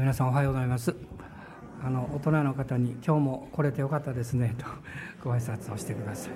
[0.00, 0.94] 皆さんおはようございます。
[1.82, 4.64] あの大人の方に「今日も来れてよかったですね」と
[5.24, 6.32] ご挨拶をしてください。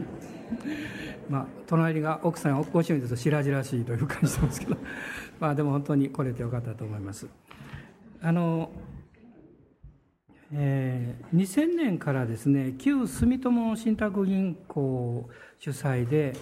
[1.30, 4.76] まあ隣が奥さんご主人ですと白々しいという感じなんですけど
[5.40, 7.26] まあでも本当に来れてよかったと思います。
[8.20, 8.70] あの
[10.52, 16.34] えー、2000年からですね旧住友信託銀行主催で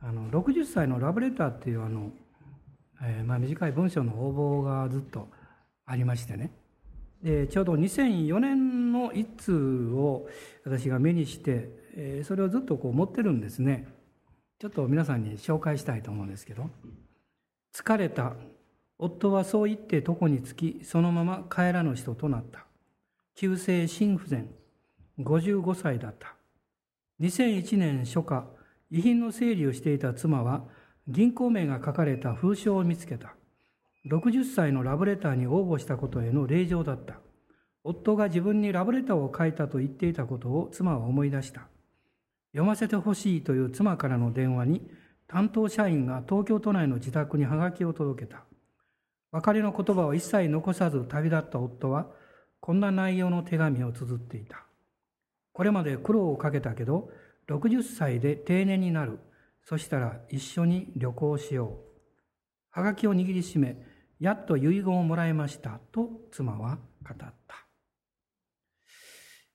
[0.00, 2.10] あの60歳のラブレターっていうあの、
[3.02, 5.28] えーまあ、短い文章の応募がずっと
[5.90, 6.52] ありましてね。
[7.22, 10.28] でちょうど2004年の一通を
[10.64, 13.88] 私が目にして、え、それをずっとこう持ってるんですね。
[14.58, 16.70] ちょっと皆さんに紹介したいと思うんですけど
[17.74, 18.36] 「疲れた。
[19.02, 22.66] 夫はそう言って床につきそのまま帰らぬ人となった。
[23.34, 24.48] 急性心不全。
[25.18, 26.36] 55歳だった。
[27.20, 28.44] 2001年初夏
[28.90, 30.64] 遺品の整理をしていた妻は
[31.08, 33.34] 銀行名が書かれた封書を見つけた。
[34.06, 37.20] 60歳のラブレターに応募したことへの令状だった。
[37.84, 41.68] 夫が自分にラブレターを書いたと言っていたことを妻は思い出した。
[42.52, 44.90] 読ませてほしいという妻からの電話に
[45.26, 48.44] 担当社員が東京都内の自宅にハガキを届けた。
[49.32, 52.06] 別れの言葉を一切残さず旅立った夫は
[52.58, 54.64] こんな内容の手紙を綴っていた。
[55.52, 57.10] これまで苦労をかけたけど
[57.48, 59.20] 60歳で定年になる。
[59.62, 61.90] そしたら一緒に旅行しよう。
[62.70, 63.89] はがきを握りしめ
[64.20, 67.34] やっと遺言をもらいましたと妻は語った。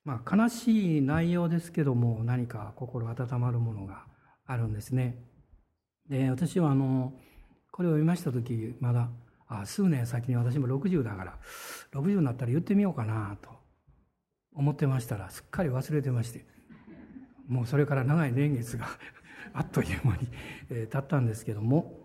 [0.03, 4.05] まあ、悲しい内容ですけども何か心温まるものが
[4.45, 5.17] あるんですね。
[6.09, 7.13] で私はあの
[7.71, 9.09] これを読みました時まだ
[9.47, 11.37] あ数年先に私も60だから
[11.93, 13.49] 60になったら言ってみようかなと
[14.55, 16.45] 思ってましたらすっかり忘れてまして
[17.47, 18.87] もうそれから長い年月が
[19.53, 20.27] あっという間に
[20.87, 21.99] 経ったんですけども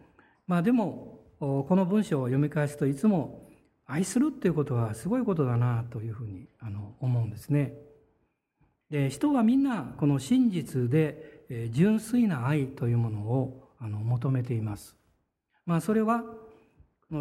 [0.46, 3.48] まあでもこの文章を読み返すといつも
[3.86, 6.46] 愛するっていうことはすごいことだなというふうに
[7.00, 7.72] 思うんですね。
[8.90, 14.96] で人はみんなこの真実で純粋な愛というものを求めています。
[15.64, 16.24] まあそれは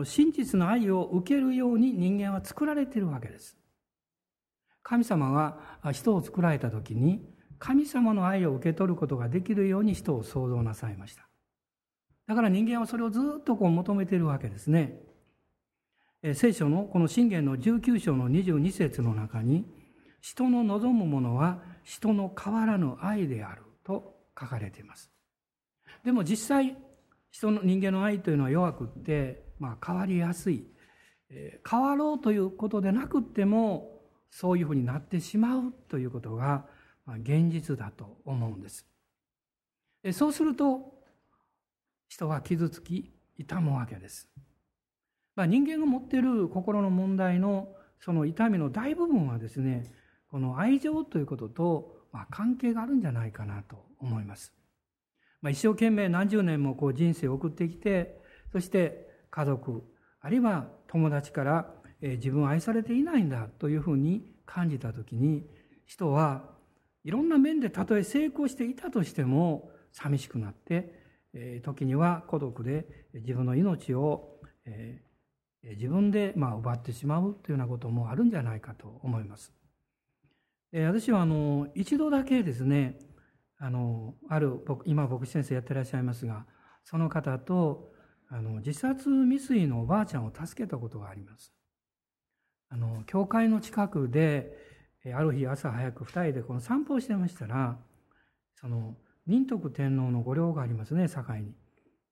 [0.03, 3.57] 真実の愛を受けるように人間は作られているわけです。
[4.83, 7.23] 神様が人を作られた時に
[7.57, 11.28] 神様の愛を受け取ることができるように人を創造なさいました。
[12.29, 15.01] だから人間はそれをずっとこう求めているわけですね。
[16.35, 19.65] 聖書のこの信玄の19章の22節の中に、
[20.21, 25.11] 人の望むものは人の変わらぬ愛であると書かれています。
[26.03, 26.77] でも実際、
[27.31, 30.67] 人の人間の愛というのは弱くって、まあ、変わりやすい。
[31.67, 36.67] 変わろうということでなくっても、そういうふうになってしまうということが
[37.07, 38.85] 現実だと思うんです。
[40.11, 40.98] そうすると、
[42.09, 44.27] 人は傷つき痛むわけです。
[45.35, 49.85] まあ、人間が持っている心の問題のその痛みの大部分はですね
[50.29, 54.53] この愛情ということと、まあ、関係があるんじゃないかなと思います。
[55.41, 58.19] まあ、一生懸命何十年もこう人生を送ってきて
[58.51, 59.83] そして家族
[60.19, 65.45] あるいは友達から自分は愛されていないんだというふうに感じた時に
[65.85, 66.43] 人は
[67.03, 70.98] いろんな面でたとえ成功していたとしても寂しくなって
[71.63, 74.39] 時には孤独で自分の命を
[75.63, 79.53] 自分でま奪ってしまうというようなこともあるんじゃないかと思います。
[80.71, 82.99] 私はあの一度だけですね
[83.57, 86.45] あのある今牧師先生やってらっしゃいますが
[86.83, 87.91] その方と
[88.29, 91.53] あの自殺未遂のおばあちゃんを助けたことがあります。
[92.69, 94.55] あの教会の近くで
[95.13, 97.79] ある日朝早く2人でこの散歩をしてましたら
[98.55, 98.95] その
[99.29, 101.53] 仁徳天皇の御陵がありますね堺に。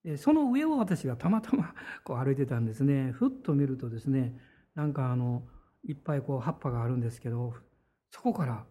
[0.05, 1.73] でその上を私がたまたま
[2.03, 3.11] こう歩いてたんですね。
[3.11, 4.37] ふっと見るとですね
[4.75, 5.41] なんかあの
[5.83, 7.55] いっぱいこう葉っぱがあるんですけど
[8.11, 8.63] そこから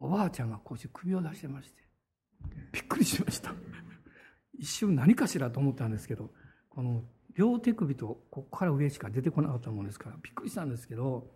[0.00, 1.76] おばあちゃんがこうして首を出してまして
[2.72, 3.54] びっくりしました。
[4.58, 6.32] 一瞬何かしらと思ったんですけど
[6.68, 7.04] この
[7.36, 11.30] 両手首とここから上しか出てこなかったものですからびっくりしたんですけど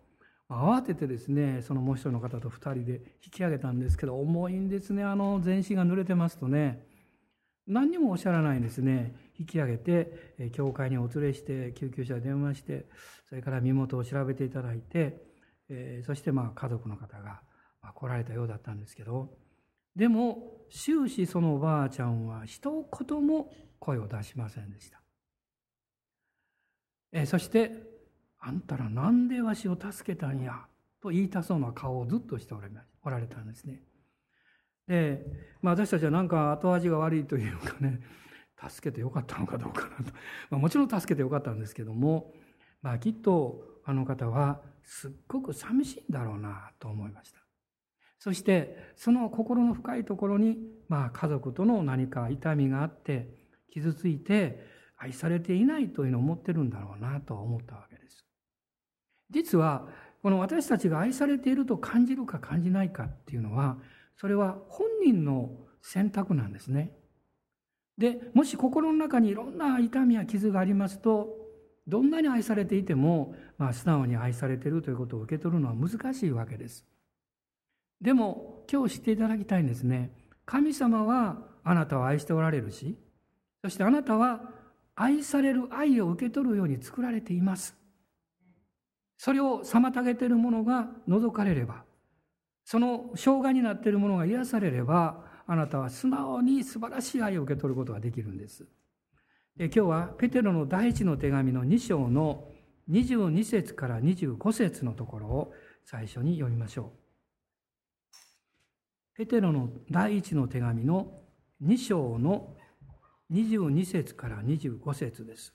[0.49, 6.85] 慌ててですねそのもう一人の方と2人で引き上げたんですけど重いんですねあの全身が濡れてますとね
[7.67, 12.85] 何にもおっしゃらないんですね引き上げて教会にお連れして救急車電話して
[13.27, 15.17] それから身元を調べていただいて、
[16.05, 17.41] そしてまあ家族の方が
[17.95, 19.31] 来られたようだったんですけど
[19.95, 20.37] でも
[20.69, 25.01] 終始そのおばあちゃんは一言も声を出しませんでした。
[27.25, 27.94] そして
[28.47, 30.65] あんたらなんでわしを助けたんや？
[31.01, 33.81] と言いたそうな顔をずっとしておられたんですね。
[34.87, 35.25] で、
[35.61, 38.01] まあ、私たちはなんか後味が悪いというかね
[38.69, 40.13] 助けてよかったのかどうかなと、
[40.51, 42.33] まあ、もちろん助けてよかったんですけども、
[42.83, 47.39] まあ、きっとあの方はすっごく寂しいんだろうなと思いました。
[48.19, 50.57] そしてその心の深いところに、
[50.87, 53.29] まあ、家族との何か痛みがあって
[53.71, 54.65] 傷ついて
[54.97, 57.94] 愛されていないというのを思ってるんだろうなと思ったわけです。
[59.29, 59.87] 実は
[60.21, 63.77] この私たちが愛されていると感じるか感じないかっていうのは
[64.17, 65.51] それは本人の
[65.81, 66.91] 選択なんですね。
[67.97, 71.45] でもし心の中にいろんな痛みや傷がありますと
[71.87, 76.85] どんなに愛されていても、まあ、素直に愛されているということを受け取るのは難しいわけです。
[78.01, 80.11] でも今日知っていただきたいんですね。
[80.45, 82.97] 神様はあなたを愛しておられるし、
[83.63, 84.41] そしてあなたは
[84.95, 87.75] 愛される愛を受け取るように作られています。
[89.17, 91.83] それを妨げているものが除かれれば、
[92.63, 98.65] その障害になっているものが癒されれば、あなたは素直に素晴らしい愛を受け取ることができるんです。
[99.55, 102.49] で今日はペテロの第一の手紙の2章の
[102.89, 105.53] 22節から25節のところを
[105.85, 107.05] 最初に読みましょう。
[109.15, 111.21] ペテロの第一の手紙の
[111.63, 112.53] 2章の
[113.31, 115.53] 22節から25節です。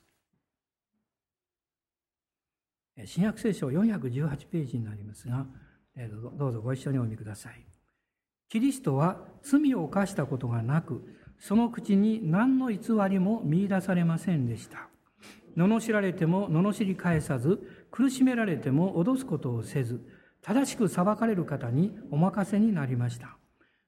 [3.05, 5.45] 新約聖書418ページになりますが、
[6.37, 7.65] どうぞご一緒にお読みください。
[8.49, 11.03] キリストは罪を犯したことがなく、
[11.39, 14.89] その口に何の偽りも見出されませんでした。
[15.57, 17.59] 罵られても罵り返さず、
[17.91, 20.01] 苦しめられても脅すことをせず、
[20.41, 23.37] 正しく裁かれる方にお任せになりました。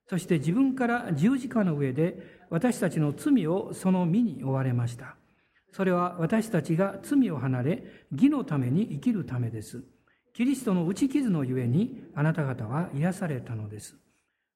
[0.08, 5.16] そして自分から十字架の上で私たちの罪をその身に追われました。
[5.74, 9.84] それは私たちが罪を離れ、義のために生きるためです。
[10.32, 13.98] キリストの打ち傷のゆえにあなた方は癒されたのです。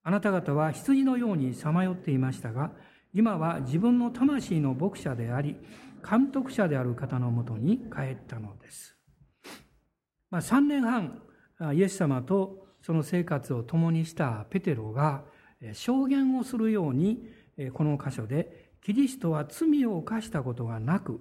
[0.04, 2.72] あなた方は羊のようにさまよっていましたが、
[3.16, 5.56] 今は自分の魂の牧者であり、
[6.08, 8.96] 監督者である方のもとに帰ったのです。
[10.30, 11.24] まあ、3年半、
[11.74, 15.24] イエス様とその生活を共にしたペテロが、
[15.74, 17.28] 証言をするように
[17.74, 21.19] この箇所でキリストは罪を犯したことがなく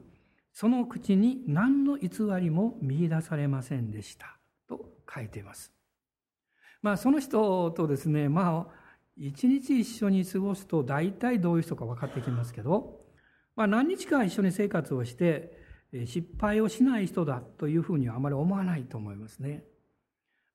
[0.53, 2.11] その口に何の偽
[2.41, 5.73] りも見出されませんでしたと書いています。
[6.81, 8.73] まあその人とですねまあ
[9.17, 13.01] 一日一緒に過ごすと大体どういう人か分かってきますけど、
[13.57, 15.59] まあ、何日か一緒に生活をして
[16.05, 19.65] 失敗をしない人だというふうにはあまり思わないと思いますね。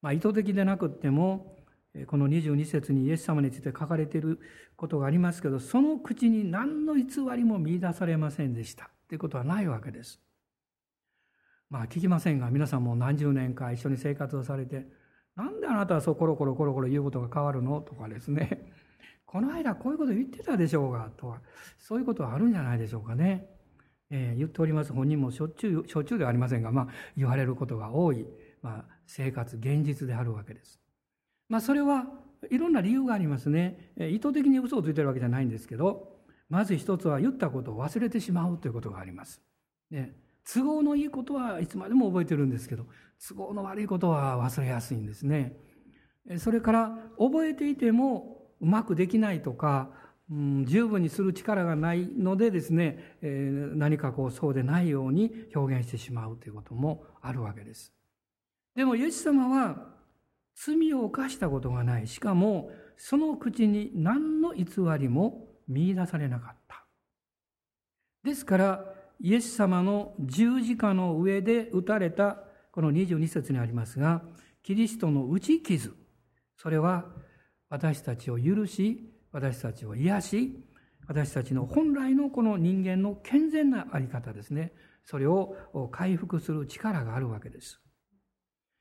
[0.00, 1.58] まあ、意図的でなくっても
[2.06, 4.40] この22節にイエス様について書かれている
[4.76, 7.04] ことがありますけど、その口に何の偽
[7.36, 10.20] りも見出されませんでしたということはないわけです。
[11.68, 14.86] まあ聞きませんが、皆さんも何十年か一緒に生活をされて、
[15.36, 17.80] なんであなたはそうコロコロコロコロ言うことが変わるの？
[17.82, 18.72] とかですね、
[19.26, 21.42] この間こういうこと言ってたでしょうが、とか、
[21.78, 23.48] そういうことはあるんじゃないでしょうかね。
[24.10, 28.26] えー、言っております本人もしょっちゅう、しょっちゅうではありませんが、まあ言われることが多い、
[28.60, 30.81] まあ生活、現実であるわけです。
[31.52, 32.06] まあ、それは
[32.50, 33.92] いろんな理由がありますね。
[33.98, 36.16] 意図的に嘘をついてるわけじゃないんですけど、
[36.48, 39.42] まず一つは言ったことを忘れてしまうということがあります。
[39.90, 40.16] ね、
[40.50, 42.86] 都合のいいことはいつまでも覚えてるんですけど、
[43.28, 45.54] 都合の悪いことは忘れやすいんですね。
[46.38, 49.90] それから覚えていてもうまくできないとか、
[50.30, 57.92] うん、十分にする力がないのでですね、えー、何かこうそうでないように表現してしまうということもあるわけです。
[58.74, 59.92] でもイエス様は
[60.54, 62.06] 罪を犯したことがない。
[62.06, 64.66] しかも、その口に何の偽
[64.98, 66.84] りも見出されなかった。
[68.22, 72.38] ですから、イエス様の十字架の上で打たれた、
[72.70, 74.22] この22節にありますが、
[74.62, 75.94] キリストの打ち傷、
[76.56, 77.06] それは
[77.68, 80.64] 私たちを許し、私たちを癒し、
[81.08, 84.72] 私たちの本来のこの人間の健全なあり方ですね。
[85.04, 85.56] それを
[85.90, 87.80] 回復する力があるわけです。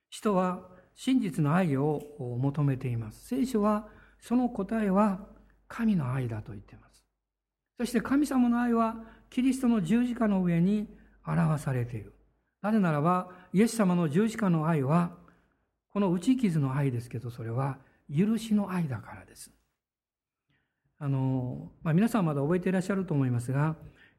[0.10, 3.28] 人は真実の愛を求めています。
[3.28, 3.88] 聖書は
[4.20, 5.28] その答えは
[5.68, 7.06] 神の愛だと言っています。
[7.78, 8.98] そして神様の愛は
[9.30, 10.88] キリストの十字架の上に
[11.26, 12.14] 表されている。
[12.62, 15.18] なぜならば、イエス様の十字架の愛は、
[15.92, 17.80] この打ち傷の愛ですけど、それは
[18.16, 19.52] 許しの愛だからです。
[21.00, 23.76] あの、まあ、皆さんまだ覚えていらっしゃると思いますが、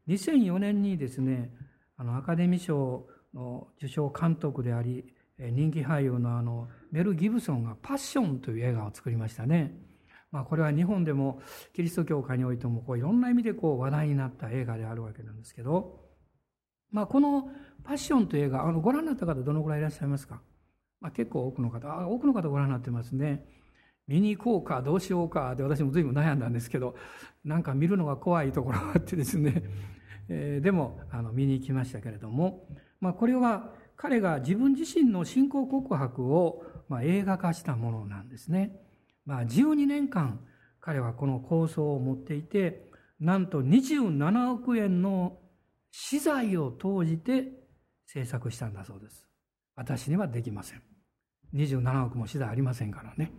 [0.09, 1.55] 2004年にですね、
[1.97, 5.15] あのアカデミー賞の受賞監督であり、
[5.51, 9.77] 人気俳優のあのメル・ギブソンが「パッション」という映画を作りましたね。
[10.31, 11.43] まあ、これは日本でも
[11.75, 16.01] キリスト教会においてもこういろんな意味でこう話題になった映画であるわけなんですけど、
[16.91, 17.51] まあ、この
[17.85, 20.41] 「パッション」という映画あのご覧になった方どのぐらいいらっしゃいますか、
[21.01, 23.45] まあ、結構多くの方あ多くの方ご覧になってますね。
[24.09, 26.97] 見に行こうかどうしようかで私も随分悩んだんですけど
[27.45, 29.63] なんか見るのが怖いところがあってですね、
[30.29, 32.67] えー、でもあの見に行きましたけれども、
[33.01, 38.81] まあ、これは彼が自分自身の信仰告白を、まあ、映画化したものなんですね。
[39.25, 40.41] まあ、12年間
[40.81, 45.39] 彼はこの構想を持っていて、なんと27億円の
[45.93, 47.53] 資材を投じて
[48.07, 49.29] 制作したんだそうです。
[49.77, 50.83] 私にはできません。
[51.55, 53.33] 27億も資材ありませんからね。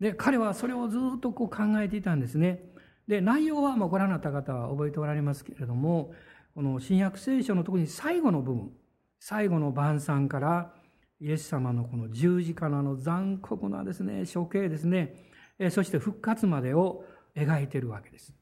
[0.00, 2.60] で、彼はそれをずっとこう考えていたんですね。
[3.08, 6.12] で、内容はもうご覧になった方は覚えておられますけれども、
[6.54, 8.72] この新約聖書の特に最後の部分、
[9.26, 10.74] 最後の晩餐から
[11.18, 15.14] イエス様のこの十字架のあの残酷なですね、処刑ですね、
[15.70, 18.34] そして復活までを描いているわけです。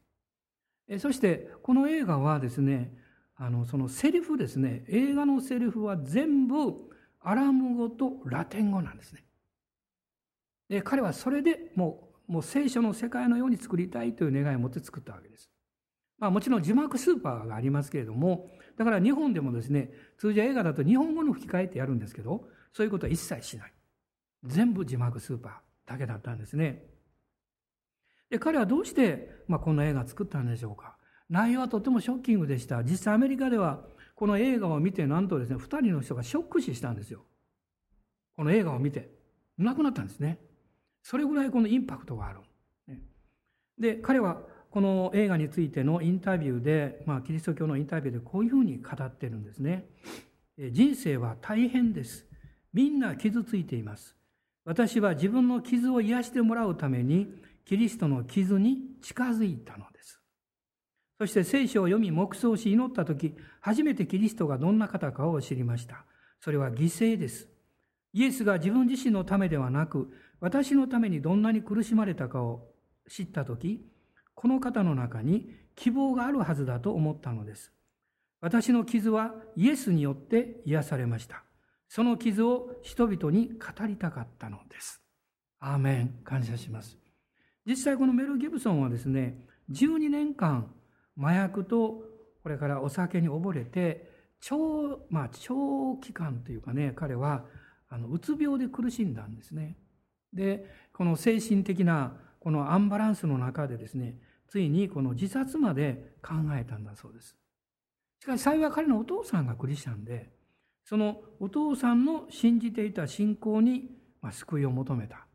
[0.99, 2.97] そしてこの映画はですね、
[3.37, 6.73] あのそのセリフですね、映画のセリフは全部
[7.21, 9.23] アラム語とラテン語なんですね。
[10.67, 15.49] で彼はそれでもうもう聖書の世界のように作りたいという願いを持って作ったわけです。
[16.19, 23.73] まあ、もちろん字幕スーパーがありますけれども、だから日本でもですね、通常映画だと日本語の吹き替えってやるんですけど、そういうことは一切しない。
[24.43, 26.83] 全部字幕スーパーだけだったんですね。
[28.29, 30.97] で、彼はどうして、まあ、この映画作ったんでしょうか。
[31.29, 32.83] 内容はとてもショッキングでした。
[32.83, 37.25] 実際アメリカではこの映画を見てなんとですね、二人の人がショック死したんですよ。
[38.35, 39.11] この映画を見て。
[39.57, 40.39] 亡くなったんですね。
[41.03, 42.39] それぐらいこのインパクトがある。
[43.77, 44.41] で、彼は
[44.73, 49.85] この映画についてのインタビューで、まあ、キリスト教のインタビューでこういうふうに語ってるんですね。
[50.71, 52.25] 人生は大変です。
[52.73, 54.15] みんな傷ついています。
[54.65, 57.27] 私は自分の傷を癒してもらうために、
[57.65, 60.19] キリストの傷に近づいたのです。
[61.19, 66.03] そして聖書を読み黙想し祈った時、初めてキリストがどんな方かを知りました。
[66.39, 67.47] それは犠牲です。
[68.11, 72.71] イエスが自分自身のためではなく、私のためにどんなに苦しまれたかを
[73.07, 73.92] 知ったとき、
[74.35, 77.71] この方の中に希望があるはずだと思ったのです。
[78.41, 81.43] 私の傷はイエスによって癒されました。
[81.87, 85.01] その傷を人々に語りたかったのです。
[85.59, 86.15] アーメン。
[86.23, 86.97] 感謝します。
[87.65, 90.73] 実際このメル・ギブソンはですね、12年間
[91.17, 92.03] 麻薬と
[92.41, 94.11] これからお酒に溺れて、
[94.41, 97.45] 長、まあ、長期間というかね、彼は
[97.87, 99.77] あのうつ病で苦しんだんですね。
[100.33, 104.17] でこの精神的なこのアンバランスの中でですね
[104.49, 107.35] ついにこの自殺まで考えたんだそうです。
[108.19, 110.31] しかし幸い彼のお父さんがクリスチャンで
[110.85, 113.89] そのお父さんの信じていた信仰に、
[114.31, 115.25] 救いを求めた。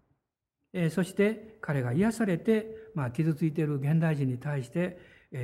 [0.90, 2.66] そして彼が癒されて、
[3.14, 4.98] 傷ついている現代人に対して、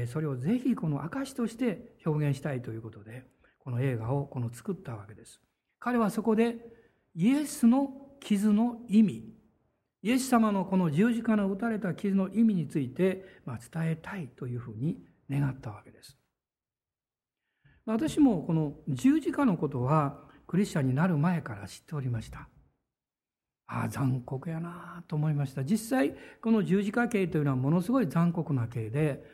[0.07, 3.25] それをぜひこの証として表現したいということで
[3.59, 5.41] この映画をこの作ったわけです。
[5.79, 6.57] 彼はそこで
[7.15, 7.91] イエスの
[8.21, 9.34] 傷の意味、
[10.05, 14.99] イエス様のこの十字架の打たれた傷の意味について、ま伝えたいというふうに
[15.31, 16.19] 願ったわけです。
[17.87, 22.51] 私もこの十字架のことはクリスチャンになる前から知っておりました。
[23.67, 25.65] ああ、残酷やなと思いました。
[25.65, 29.25] 実際、この十字架刑というのはものすごい残酷な刑で、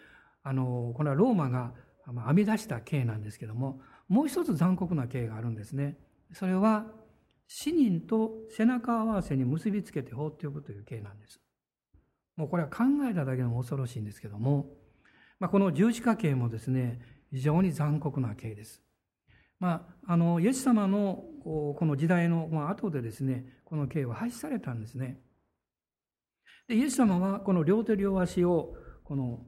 [0.44, 1.72] あの、これはローマが
[2.06, 5.98] 編み出した刑なんですけども、もう一つ残酷な刑があるんですね。
[6.32, 6.86] それは
[7.52, 11.40] 死人と背中合わせに結びつけて放っておくという刑なんです。
[12.36, 14.66] もうこれは考えただけでも恐ろしいんですけども、
[15.40, 17.00] まあ、この十字架刑もですね、
[17.32, 18.80] 非常に残酷な刑です。
[19.58, 25.20] まあ、あの、イエス様のこの時代の後でですね、この刑は廃止されたんですね。
[26.68, 29.44] で、イエス様はこの両手両足を、この、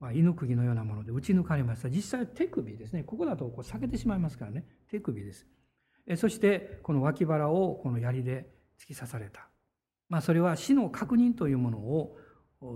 [0.00, 1.90] まあ、犬釘のようなもので打ち抜かれました。
[1.90, 3.02] 実際手首ですね。
[3.02, 4.64] ここだとこう避けてしまいますからね。
[4.90, 5.46] 手首です。
[6.16, 8.46] そしてこの脇腹をこの槍で
[8.80, 9.48] 突き刺された。
[10.08, 12.18] まあそれは死の確認というものを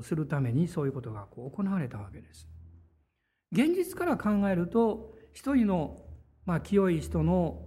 [0.02, 2.48] するためにそういうことがこう行われたわけです。
[3.52, 6.02] 現実から考えると一人の
[6.44, 7.66] まあ清い人の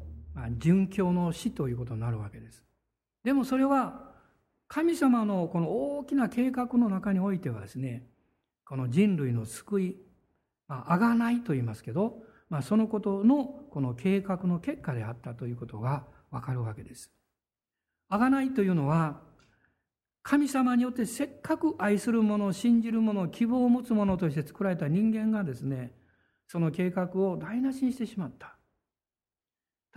[0.57, 2.63] 殉教の死ということになるわけです。
[3.23, 4.09] でもそれは
[4.67, 8.07] 神様のこの大きな計画の中においてはですね、
[8.65, 9.97] この人類の救い、
[10.67, 17.11] まあ、あがないと言いますけど、まあ、そのことのこの計画の結果であったということがわかるわけです。
[18.09, 19.21] 贖いというのは
[20.23, 25.93] 神様によってせっかく愛する者、信じる者、希望を持つ者として作られた人間がですね、
[26.47, 28.55] その計画を台無しにしてしまった。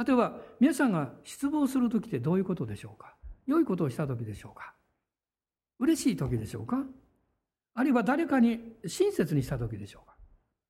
[0.02, 3.14] 例えば、皆さんが失望する時ってどういうことでしょうか？
[3.46, 4.74] 良いことをした時でしょうか？
[5.78, 6.82] 嬉しい時でしょうか？
[7.74, 10.11] あるいは誰かに親切にした時でしょうか？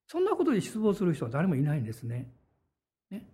[0.07, 2.31] そんなことで失望する人は誰もいないんですね。
[3.09, 3.27] ね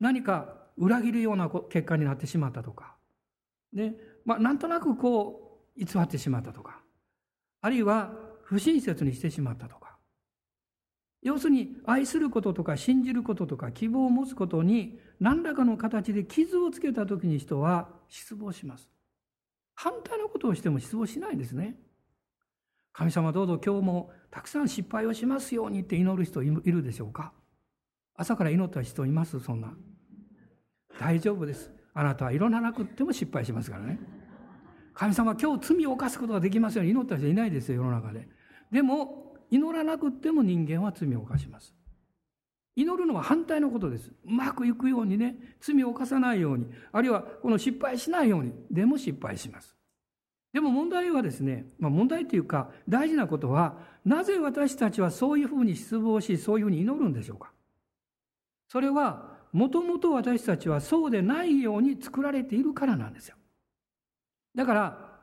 [0.00, 2.96] 何か裏切るような結果になってしまったとか、
[3.72, 3.94] ね
[4.24, 6.80] まあ、なんとなくこう偽ってしまったとか、
[7.60, 9.96] あるいは不親切にしてしまったとか、
[11.22, 18.88] 要するに愛することとか信じることとか希望を持つことに何らかの形で傷をつけた時に人は失望します。
[19.74, 21.76] 反対のことをしても失望しないんですね。
[22.96, 27.34] 神様どうぞ今日もたくさん失敗をしますようにって祈る人いるでしょうか？
[28.16, 29.38] 朝から祈った人います？
[29.38, 29.74] そんな。
[30.98, 31.70] 大丈夫です。
[31.92, 33.98] あなたは祈らなくっても失敗しますからね。
[34.94, 38.28] 神様今日罪を犯すことができますように祈った人いないですよ世の中で。
[38.72, 41.74] でも祈らなくても人間は罪を犯します。
[42.76, 44.10] 祈るのは反対のことです。
[44.24, 49.75] うまくいくようにね、罪を犯さないように、あるいはこの失敗しないように、でも失敗します。
[50.56, 57.52] でも問題はですね、まあ、問題というか大事なことは、なぜ私たちはそういうふうに失望し、そういうふうに祈るんでしょうか。
[58.66, 63.36] それは、もともと私たちはそうでないように作られているからなんですよ。
[64.54, 65.20] だから、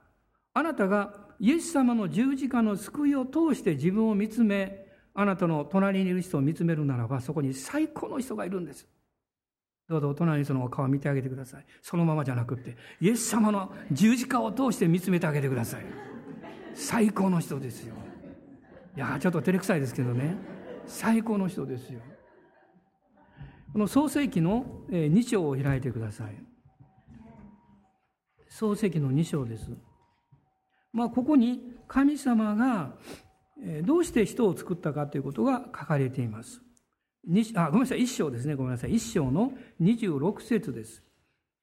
[0.53, 4.85] あなたがイエス様の十字架の救いを通して自分を見つめ、
[5.15, 8.87] あなたの隣にいる人を見つめるならば、そこに最高の人がいるんです。
[9.89, 11.65] どうぞお隣にその顔を見てあげてください。
[11.81, 15.85] そのままじゃなくって、イエス様の十字架を通して見つめてあげてください。
[16.73, 17.93] 最高の人ですよ。
[18.95, 20.35] いや、ちょっと照れくさいですけどね。
[20.85, 21.99] 最高の人ですよ。
[23.73, 26.35] この創世記の2章を開いてください。
[28.47, 29.71] 創世記の2章です。
[30.91, 32.95] まあ、ここに神様が
[33.83, 36.61] どうして人を作ったかということが書かれています。
[37.55, 38.55] あ、ごめんなさい、一章ですね。
[38.55, 38.95] ごめんなさい。
[38.95, 41.01] 一章の26節です。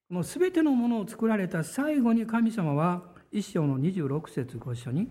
[0.09, 5.09] この全てのものを作られた最後に神様は一章の26節ご一緒に。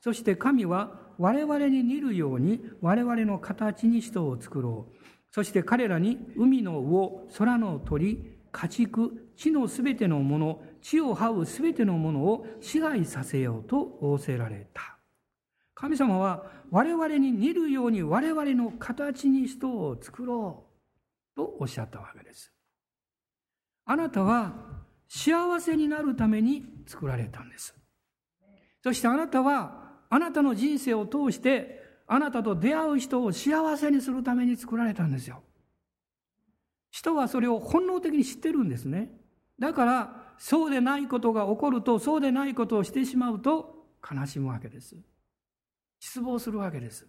[0.00, 4.96] そして神は我々に似るように我々の形に人を作ろう。
[5.30, 14.99] そして彼らに海の魚、空の鳥、家畜、地のすべてのもの、地を這うすべてのものを支配させようと仰せられた。
[15.80, 20.66] 神様は我々に似るように我々の形に人を作ろ
[21.34, 22.52] うとおっしゃったわけです。
[23.86, 24.52] あなたは
[25.08, 27.74] 幸せになるために作られたんです。
[28.82, 35.42] そしてあなたはあなたの人生を通してあなたと出会う人を幸せにするために作られたんですよ。
[36.90, 39.10] 人はそれを本能的に知ってるんですね。
[39.58, 44.96] だから、そうでないことが起こると、そうでないことをしてしまうと悲しむわけです。
[46.00, 47.06] 失望するわけです。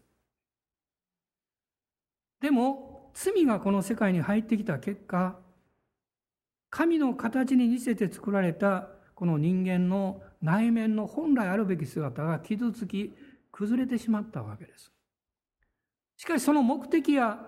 [2.40, 5.40] でも、罪がこの世界に入ってきた結果、
[6.70, 13.14] 神の形に似せて作られたこの人間の内面の本来あるべき姿が傷つき、
[13.52, 14.92] 崩れてしまったわけです。
[16.18, 17.40] しかしその目的や、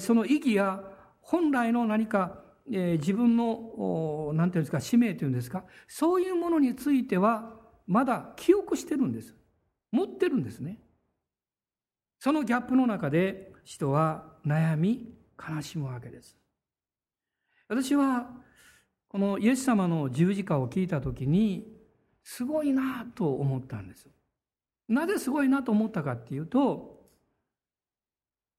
[0.00, 0.82] その意義や
[1.20, 9.34] 本来の何か、自分の、なんていうんですか、使命というんですか、そういうものについてはまだ記憶してるんです。
[9.90, 10.80] 持ってるんですね。
[12.18, 16.36] そのギャップの中で人は悩み、悲しむわけです。
[17.68, 18.30] 私は、
[19.08, 21.66] このイエス様の十字架を聞いたときに、
[22.22, 24.08] すごいなと思ったんです。
[24.88, 26.96] なぜすごいなと思ったかっていうと、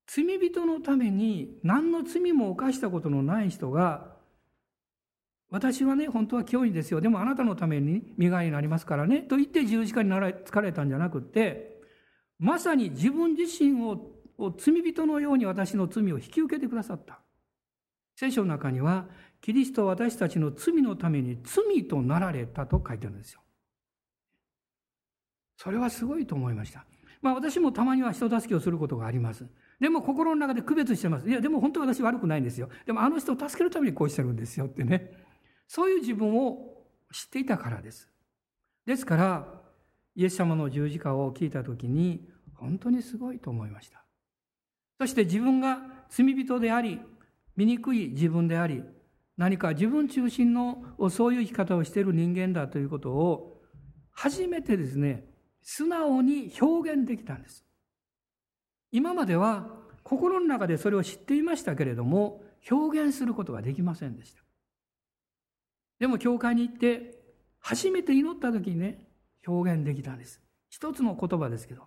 [0.07, 4.15] 罪人のために何の罪も犯したことのない人が、
[5.49, 6.99] 私はね、本当は教員ですよ。
[6.99, 9.19] でもあなたのために身代わりになりますからね。
[9.21, 11.76] と言って十字架になら疲れたんじゃなくって、
[12.39, 14.13] まさに自分自身を
[14.57, 17.19] 罪人のように私の罪を引き受けてくださった。
[18.15, 19.07] 聖書の中には、
[19.41, 23.41] キリストは私たちの罪のために罪となられたと書いてあるんですよ。
[25.57, 26.85] それはすごいと思いました。
[27.21, 29.47] まあ私もたまには人助けをすることがあります。
[29.79, 31.29] でも心の中で区別してます。
[31.29, 32.69] いや、でも本当は私悪くないんですよ。
[32.85, 35.25] でもあの人を助けるためにこうしてるんですよってね。
[35.67, 38.09] そういう自分を知っていたからです。
[38.85, 39.56] ですから、
[40.17, 44.03] イエス様の十字架を聞いたときに、本当にすごいと思いました。
[44.99, 46.99] そして自分が罪人であり、
[47.55, 48.83] 醜い自分であり、
[49.37, 53.61] 何か自分中心のそういう生き方をしている人間だということを
[54.09, 55.29] 初めてですね、
[55.61, 57.63] 素直に表現できたんです。
[58.91, 59.69] 今までは
[60.01, 64.41] 心の中でそれを知っていましたけれども、表現することができませんでした。
[65.99, 67.19] でも教会に行って、
[67.59, 69.06] 初めて祈った時にね、
[69.47, 70.41] 表現できたんです。
[70.69, 71.83] 一つの言葉ですけど、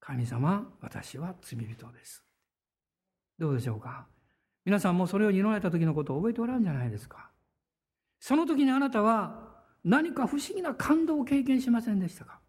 [0.00, 2.24] 神様、私は罪人です。
[3.38, 4.06] どうでしょうか？
[4.64, 7.30] 皆さんもそれを祈られた時のことを覚えておらんじゃないですか。
[8.20, 9.50] その時にあなたは
[9.84, 12.40] 何か不思議な感動を経験しませんでしたか？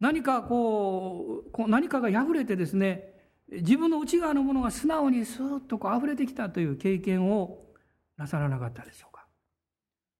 [0.00, 3.14] 何かこう、何かが破れてですね、
[3.50, 7.66] 自分の内側のものが素直にスーッとこう溢れてきたという経験を
[8.16, 9.26] なさらなかったでしょうか？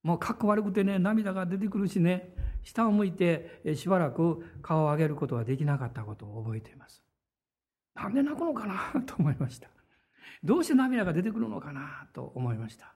[0.03, 2.33] もうかっこ悪くてね、涙が出てくるしね、
[2.63, 7.03] 下を向いてしばらく顔を上げることができなかったことを覚えています。
[7.95, 9.01] なんで泣くのかな？
[9.05, 9.69] と思いました。
[10.43, 12.09] どうして涙が出てくるのかな？
[12.13, 12.95] と思いました。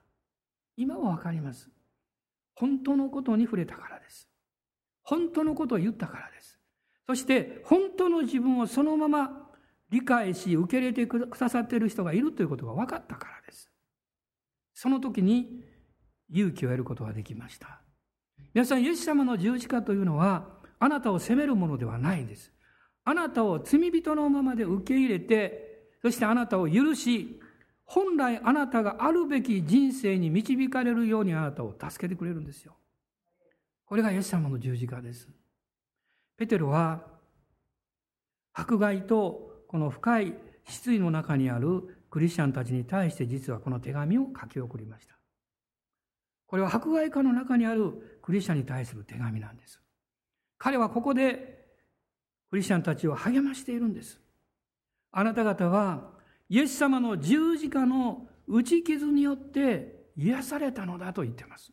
[0.76, 1.70] 今はわかります。
[2.54, 4.28] 本当のことに触れたからです。
[5.02, 6.58] 本当のことを言ったからです。
[7.06, 9.50] そして本当の自分をそのまま
[9.90, 13.70] 理解し受け入れてくださっている人がいるということが分かったからです。
[14.74, 15.64] その時に
[16.30, 17.80] 勇気を得ることができました。
[18.54, 20.46] 皆さん、イエス様の十字架というのは
[20.78, 22.52] あなたを責めるものではないんです。
[23.04, 27.40] あなたを罪人のままで受け入れて、そしてあなたを許し、
[27.84, 32.76] 本来あなたがあるべき人生に導かれるようにあなたを助けてくれるんですよ。
[33.86, 35.28] これがイエス様の十字架です。
[36.36, 37.02] ペテロは
[38.52, 40.34] 迫害とこの深い
[40.66, 45.16] 失意の中にあるクリスチャンたちに対して実はこの手紙を書き送りました。
[46.46, 49.80] これは迫害家の中にあるクリスチャンに対する手紙なんです。
[50.58, 51.64] 彼はここで
[52.50, 54.20] クリスチャンたちを励ましているんです。
[55.12, 56.10] あなた方は
[56.50, 61.72] イエス様の十字架の打ち傷によって癒されたのだと言っています。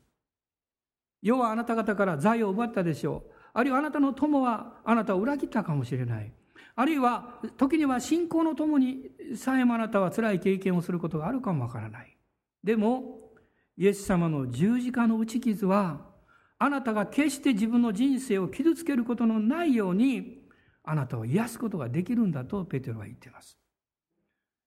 [1.22, 3.32] 世はあなた方から財を奪ったでしょう。
[3.52, 6.32] あるいはあなたの友はあなたを裏切ったかもしれない。
[6.74, 12.18] あるいは時には信仰の友にさえもあなたは辛い経験をすることがあるかもわからない。
[12.64, 13.34] でも、
[13.76, 16.15] イエス様の十字架の打ち傷は、
[16.58, 20.42] あなたが決して自分の人生を傷つけることのないように、
[20.84, 23.58] あなたを癒すことができるんだとペテロは言っています。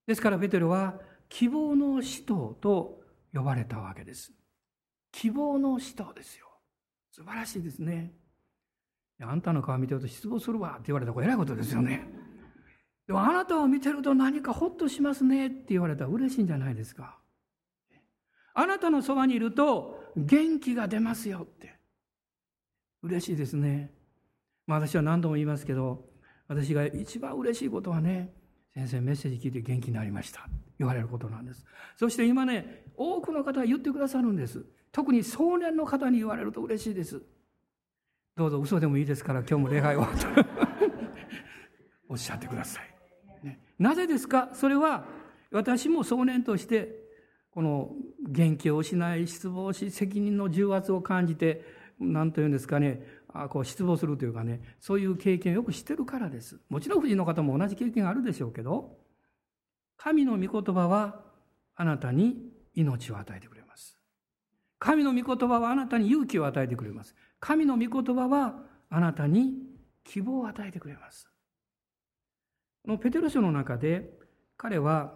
[0.07, 3.01] ですからペテロは希望の使徒と
[3.33, 4.33] 呼ばれたわけです。
[5.13, 6.47] 希望の使徒ですよ。
[7.11, 8.13] 素晴らしいですね。
[9.21, 12.07] あんたの顔見てると失望するわって言われたら偉いことですよね。
[13.07, 17.19] でもあなたを見てると何かホッとしますねって言われたら嬉しいんじゃないですか。
[18.55, 21.78] あなたのそばにいると元気が出ますよって。
[23.03, 23.93] 嬉しいですね。
[24.67, 26.05] まあ私は何度も言いますけど、
[26.47, 28.33] 私が一番嬉しいことはね、
[28.75, 30.49] 先生メッセージ聞いて元気になりました。
[30.79, 31.65] 言われることなんです。
[31.97, 34.65] そして今ね多くの方が言ってくださるんです。
[34.93, 37.23] 特に壮年の方に言われると嬉しいです。
[38.37, 40.07] どうぞ嘘でもいいですから今日も礼拝を。
[42.09, 42.81] おっしゃってくださ
[43.43, 44.49] い、ね、なぜですか？
[44.55, 45.05] それは
[45.51, 47.05] 私も壮年として
[47.51, 47.95] この
[48.27, 51.63] 元気を失い失望し責任の重圧を感じて
[52.01, 56.61] 何というんですかねあこう失望するというかねそういう経験をよく知ってるからです。
[56.69, 58.97] もちろん夫人の方も同じ経験があるでしょうけど
[59.97, 61.21] 神の御言葉は
[61.75, 62.37] あなたに
[62.75, 63.99] 命を与えてくれます。
[64.79, 67.15] 神の御言葉はあなたに勇気を与えてくれます。
[67.41, 69.55] 神の御言葉はあなたに
[70.05, 71.29] 希望を与えてくれます。
[72.85, 74.11] このペテロ書の中で
[74.57, 75.13] 彼は、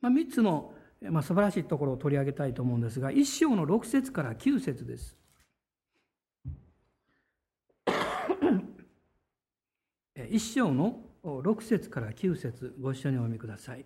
[0.00, 5.16] まあ、3つの、まあ、素晴らしいところを取り上げたいと思うんですが1章の6節から9節です。
[10.30, 13.84] 一章の6節から9節ご一緒にお読みください。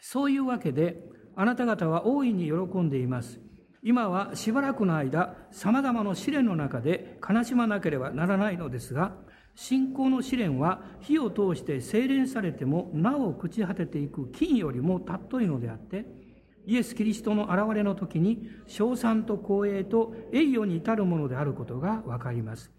[0.00, 1.02] そういうわけで、
[1.34, 3.40] あなた方は大いに喜んでいます。
[3.82, 9.16] 今はしばらくの間、様々な試練の中で悲しまなければならないのですが、
[9.56, 16.06] 信仰の試練は火を通して精錬されてもなお朽ち果てていく金よりも尊いのであって、
[16.66, 22.75] イエス・キリストの現れの時に、称賛と光栄と栄誉に至るものであることがわかります。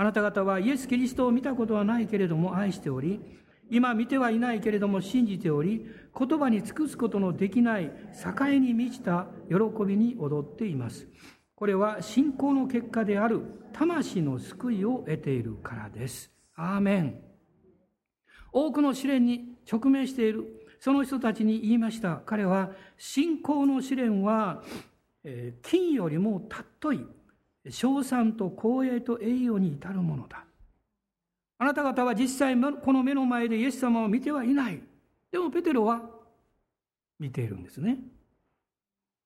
[0.00, 3.20] あなた方はイエス・キリストを見たことはないけれども愛しており、
[3.68, 5.84] 今見てはいないけれども信じており、
[6.18, 7.92] 言葉に尽くすことのできない
[8.24, 11.06] 境に満ちた喜びに踊っています。
[11.54, 13.42] これは信仰の結果である
[13.74, 16.32] 魂の救いを得ているからです。
[16.56, 17.20] アーメン。
[18.54, 20.46] 多くの試練に直面している
[20.78, 22.22] その人たちに言いました。
[22.24, 24.62] 彼は信仰の試練は
[25.60, 27.06] 金よりも尊い
[27.68, 30.44] 称賛と光栄と栄誉に至るものだ。
[31.58, 34.80] あなた方は実際この目の前でイエス様を見てはいない。
[35.30, 36.00] でもペテロは
[37.18, 37.98] 見ているんですね。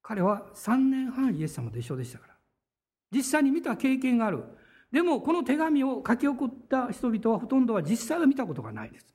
[0.02, 2.34] 彼は3年半イエス様と一緒でしたから。
[3.12, 4.42] 実際に見た経験がある。
[4.90, 9.06] でもこの手紙を書き送った人々はほとんどは実際は見たことがないです。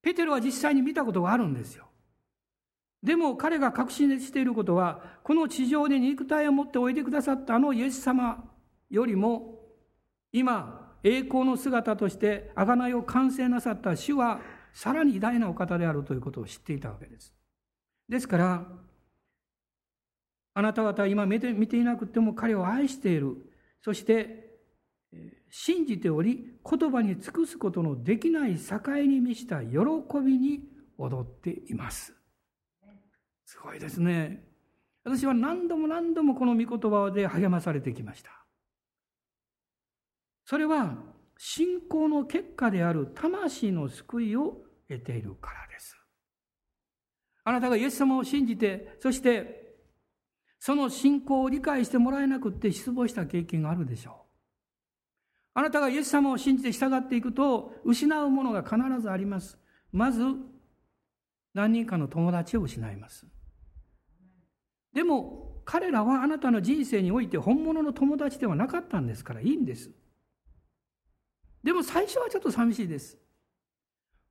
[0.00, 1.87] ペテロは実際に見たことがあるんですよ。
[3.02, 8.44] でも彼が確信していることは、この地上で肉体を持っておいでくださったあのイエス様
[8.90, 9.60] よりも、
[10.32, 14.40] 今、栄光の姿として贖いを完成なさった主は、
[14.72, 17.32] さらに偉大なお方であるということを知っていたわけです。
[18.08, 18.66] ですから、
[20.54, 23.36] あなた方は今見て見ていなくても彼を愛している。
[23.80, 24.48] そして、
[25.50, 29.78] 信じており、言葉に尽くすことのできない境に満ちた喜
[30.24, 30.64] びに
[30.98, 32.17] 踊っています。
[33.48, 34.44] すごいですね。
[35.04, 38.30] 私は何度も何度もこの御言葉で励まされてきました。
[40.44, 40.98] それは
[41.38, 44.58] 信仰の結果である魂の救いを
[44.90, 45.96] 得ているからです。
[47.42, 49.78] あなたがイエス様を信じて、そして
[50.58, 54.14] その信仰を理解してもらえなくって失望した経験があるでしょう。
[55.54, 59.58] あなたがイエス様を信じて従っていくと失うものが必ずあります。
[59.90, 60.20] まず
[61.54, 63.26] 何人かの友達を失います。
[64.92, 69.90] でも彼らはあなたの人生において本物の友達ではなかったんですからいいんです。
[71.62, 73.18] でも最初はちょっと寂しいです。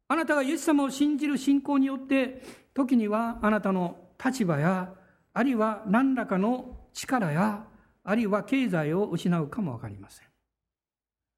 [0.07, 2.41] あなたがイエス様を信じる信仰によって
[2.73, 4.93] 時にはあなたの立場や
[5.33, 7.65] あるいは何らかの力や
[8.03, 10.27] あるいは経済を失うかも分かりません。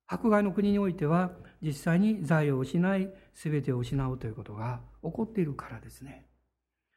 [0.07, 6.27] 迫害の国においては実際に財を失い全てを失うということが起こっているからですね。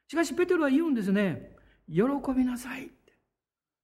[0.07, 1.55] しかしペテロは言うんですね。
[1.93, 2.01] 喜
[2.35, 2.89] びなさい。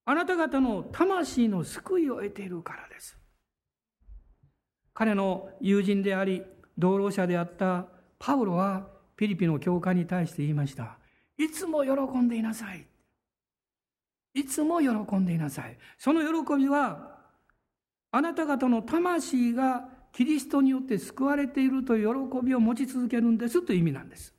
[0.06, 3.15] あなた方の魂の救いを得ているからです。
[4.95, 6.41] 彼の友人であり、
[6.78, 7.86] 同労者であった
[8.17, 10.98] パウロはピリピの教会に対して言いました。
[11.38, 12.88] いつも喜んでいなさい。
[14.34, 15.78] いつも喜んでいなさい。
[15.98, 17.17] その喜びは、
[18.12, 24.34] あなた方の魂がキリストによって救われているという喜びを持ち続けるんですという意味なんです。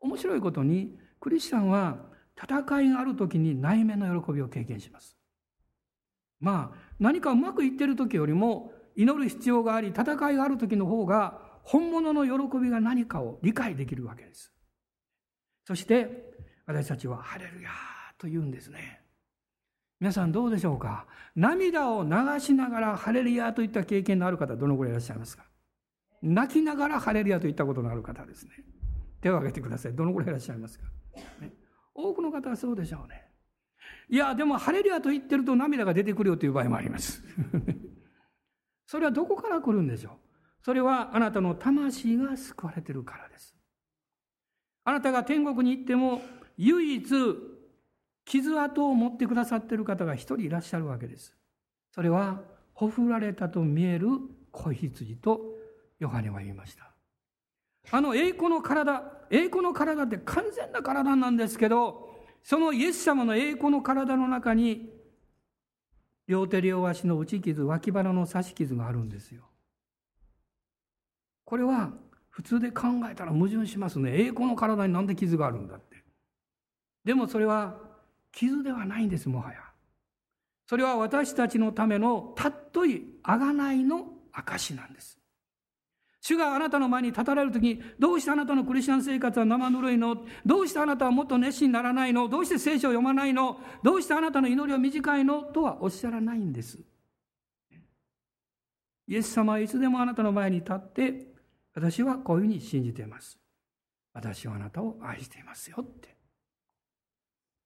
[0.00, 2.07] 面白いことに、クリスチャンは
[2.40, 5.16] 戦いがある時に内面の喜びを経験します。
[6.40, 14.52] まあ、何かうまくいってる時よりも祈る必要があり、戦いがある時の方が本物の喜びが何かを理解できるわけです。
[15.66, 16.32] そして
[16.66, 17.70] 私たちはハレルヤ
[18.18, 19.00] と言うんですね。
[20.00, 21.06] 皆さんどうでしょうか？
[21.34, 25.44] 涙を流しながらハレルヤといった経験のある方どのくらいいらっしゃいますか？
[26.22, 28.52] 泣きながらハレルヤといったことのある方ですね。
[29.20, 29.94] 手を挙げてください。
[29.94, 30.84] どのくらいいらっしゃいますか、
[31.40, 31.52] ね、
[31.98, 33.24] 多くの方はそうでしょうね。
[34.08, 37.22] いや、でもハレルヤと言ってると涙が出てくるよという場合もあります。
[38.86, 40.12] それはどこから来るんでしょう
[40.62, 43.56] それはあなたの魂が救われてるからです。
[44.84, 46.22] あなたが天国に行っても
[46.56, 47.04] 唯一
[48.24, 51.34] 傷跡を持ってくださってる方が一人いらっしゃるわけです。
[51.90, 52.42] それは、
[52.74, 54.08] ほふられたと見える
[54.52, 55.40] 子羊と
[55.98, 56.87] ヨハネは言いました。
[57.90, 64.90] あの栄光の体、栄光の体って完全な体なんですけど、そのイエス様の栄光の体の中に、
[66.26, 69.48] 両手両足の打ち傷、脇腹の刺し傷があるんですよ。
[71.44, 71.92] これは
[72.28, 74.12] 普通で考えたら矛盾しますね。
[74.20, 76.04] 栄光の体になんで傷があるんだって。
[77.04, 77.80] でもそれは
[78.32, 79.58] 傷ではないんです、もはや。
[80.66, 85.17] それは私たちのためのたっとい贖いの証なんです。
[86.28, 90.26] 主があなたの前に立たれるときに、どうしてあなたのクリスチャン生活は生ぬるいの？
[90.44, 92.28] どうしてあなたはもっと熱心にならないの？
[92.28, 93.58] どうして聖書を読まないの？
[93.82, 95.42] どうしてあなたの祈りは短いの？
[95.42, 96.78] とはおっしゃらないんです。
[99.06, 101.28] イエス様はいつでもあなたの前に立って、
[101.74, 103.38] 私はこういうふうに信じています。
[104.12, 106.14] 私はあなたを愛していますよって。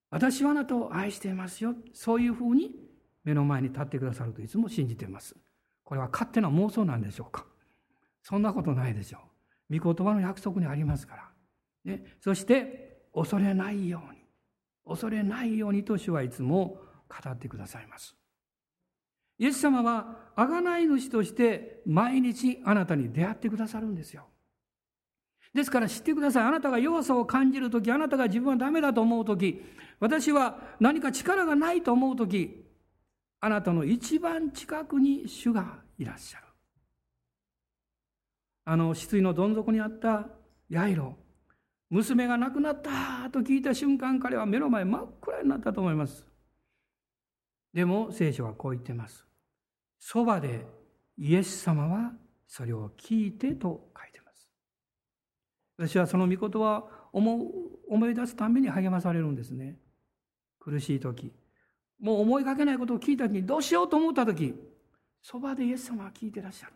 [0.09, 1.75] 私はあなたを愛していますよ。
[1.95, 2.77] そういうふうに
[3.25, 5.35] 目の前に立ってくださるといつも信じています。
[5.83, 7.45] これは勝手な妄想なんでしょうか？
[8.23, 9.19] そんなことないでしょ
[9.71, 9.79] う。
[9.79, 11.31] 御言葉の約束にありますから。
[11.85, 14.21] ね、そして、恐れないように、
[14.87, 18.17] 恐れないようにと主はいつも語ってくださいます。
[19.39, 24.27] イエス様は、贖い主として毎日あなたに出会ってくださるんですよ。
[25.53, 26.45] ですから知ってください。
[26.45, 29.61] あなたが弱さを感じるとき、あなたが自分はダメだと思うとき、
[30.01, 32.65] 私は何か力がないと思うとき、
[33.41, 36.42] あなたの一番近くに主がいらっしゃる。
[38.65, 40.29] あの、失意のどん底にあった
[40.69, 41.17] ヤイロ。
[41.91, 46.27] 娘が亡くなったと聞いた瞬間、彼は目の前真っ暗になったと思います。
[47.75, 49.27] でも聖書はこう言っています。
[49.99, 50.67] そばで
[51.17, 52.13] イエス様は
[52.47, 54.51] それを聞いてと書いてます
[55.79, 57.19] 私はその御言葉を
[57.89, 59.79] 思い出すために励まされるんですね。
[60.59, 61.33] 苦しい時。
[62.01, 64.55] もう思いがけないことを聞いた時にどうしようと思った時、
[65.23, 66.73] そばでイエス様は聞いてらっしゃる。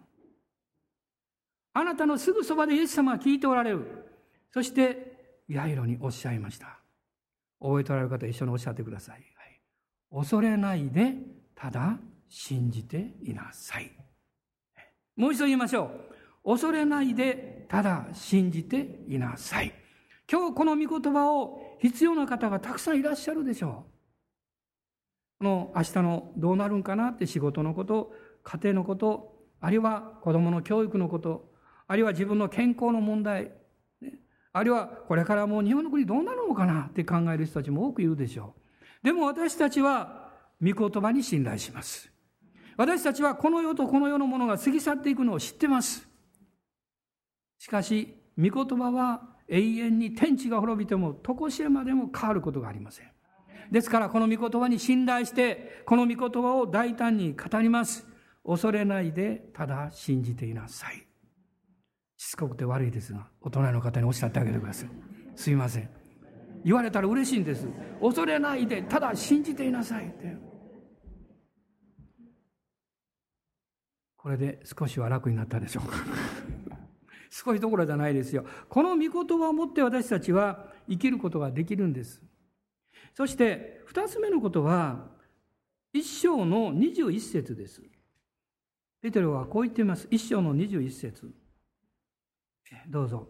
[1.78, 3.84] あなたのすぐそばでイエス様は聞いておられる。
[4.50, 6.78] そして、ヤイロにおっしゃいました。
[7.60, 9.16] 覚えておられる方一緒におっしゃってください。
[9.16, 9.22] はい、
[10.10, 11.16] 恐れないで、
[11.54, 11.98] ただ
[12.30, 13.92] 信じていなさい。
[15.16, 15.90] もう一度言いましょ
[16.46, 16.52] う。
[16.52, 19.70] 恐れないで、ただ信じていなさい。
[20.32, 23.84] 今日この御言葉を必要な方がたくさんいらっしゃるでしょ
[25.40, 25.40] う。
[25.40, 31.54] この明日のどうなるんかなって仕事のこと、家庭のこと、あるいは子供の教育のこと、
[31.86, 33.52] あるいは自分の健康の問題、
[34.52, 38.54] あるいはこれからもう日本の国どうなるのかなって考える人たちも多くいるでしょ
[39.02, 39.04] う。
[39.04, 42.10] でも私たちは御言葉に信頼します。
[42.76, 46.08] 私たちはこの世とこの世のものが過ぎ去っていくのを知ってます。
[47.58, 53.10] しかし、御言葉は永遠に天地が滅びても、常しえまでも変わることがありません。
[53.70, 58.06] ですから、この御言葉に信頼して、この御言葉を大胆に語ります。
[58.44, 61.05] 恐れないで、ただ信じていなさい。
[62.16, 64.90] しつこくて悪いですが、大人の方におっしゃってあげてください。
[65.34, 65.90] すいません。
[66.64, 67.68] 言われたら嬉しいんです。
[68.00, 70.36] 恐れないで、ただ信じていなさいって。
[74.16, 75.98] これで少しは楽になったでしょうか。
[77.30, 78.44] 少しどころじゃないですよ。
[78.68, 82.22] この御言葉をもって私たちは生きることができるんです。
[83.14, 85.10] そして二つ目のことは
[85.92, 87.82] 一章の二十一節です。
[89.00, 90.08] ペテロはこう言っています。
[90.10, 91.32] 一章の二十一節。
[92.88, 93.28] どうぞ。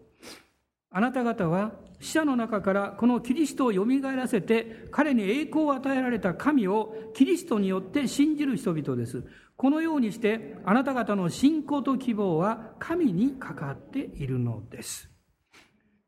[0.89, 9.23] あなた方は死者の中からこのキリストをよみがえらせて彼に栄光を与えられた神をキリストによって信じる人々です。
[9.57, 15.09] このようにしてあなた方の信仰と希望は神にかかっているのです。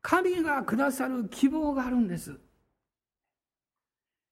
[0.02, 2.40] 神がくださる希望があるんです。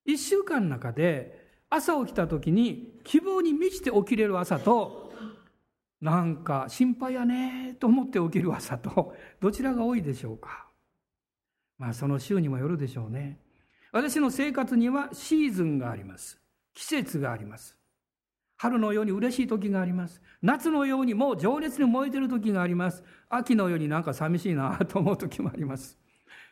[0.06, 5.07] 一週間の中で朝起きた時に希望に満ちて起きれる朝と
[6.00, 10.68] なんか心配やねと思って起きる朝と どちらが多いでしょうか
[11.76, 13.40] まあその週にもよるでしょうね。
[13.92, 16.40] 私の生活にはシーズンがあります。
[16.74, 17.76] 季節があります。
[18.56, 20.20] 春のように嬉しい時があります。
[20.42, 23.04] 夏のようにもう情熱に燃えてる時があります。
[23.28, 25.96] 秋のようになんか寂しいなと思う時もあります。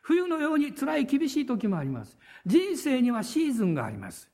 [0.02, 2.16] 冬のように辛い厳しい時もあります。
[2.46, 4.30] 人生にはシーズンがあります。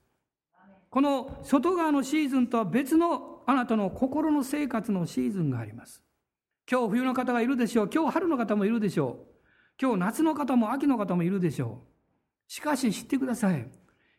[0.90, 6.02] この外側のシーズンとは別のあなたの心の生活のシーズンがあります。
[6.70, 7.90] 今日冬の方がいるでしょう。
[7.92, 9.32] 今日春の方もいるでしょう。
[9.80, 11.82] 今日夏の方も秋の方もいるでしょ
[12.48, 12.52] う。
[12.52, 13.68] しかし知ってください。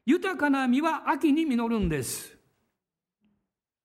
[0.05, 2.37] 豊かな実は秋に実るんです。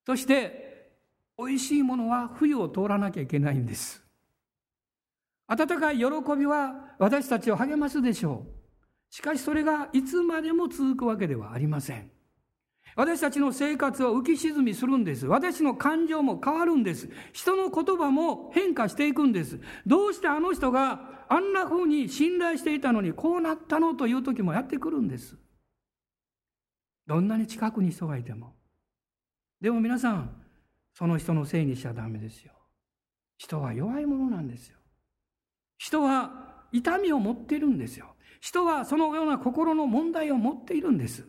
[0.06, 0.96] そして、
[1.38, 4.02] 美味しいものは冬を通らなきゃいけないんです。
[5.46, 6.04] 温かい喜
[6.36, 9.14] びは私たちを励ますでしょう。
[9.14, 12.10] しかしそれがいつまでも続くわけではありません。
[12.98, 15.24] 私たちの生活は浮き沈みするんです。
[15.28, 17.08] 私の感情も変わるんです。
[17.32, 19.60] 人の言葉も変化していくんです。
[19.86, 25.36] どうしてあの人があんな風に信頼していたのにこうなったのという時もやってくるんです。
[27.06, 28.56] どんなに近くに人がいても。
[29.60, 30.42] でも皆さん、
[30.92, 32.52] その人のせいにしちゃダメですよ。
[33.36, 34.76] 人は弱いものなんですよ。
[35.76, 38.16] 人は痛みを持っているんですよ。
[38.40, 41.24] 人はそのような心の問題を持っているんです。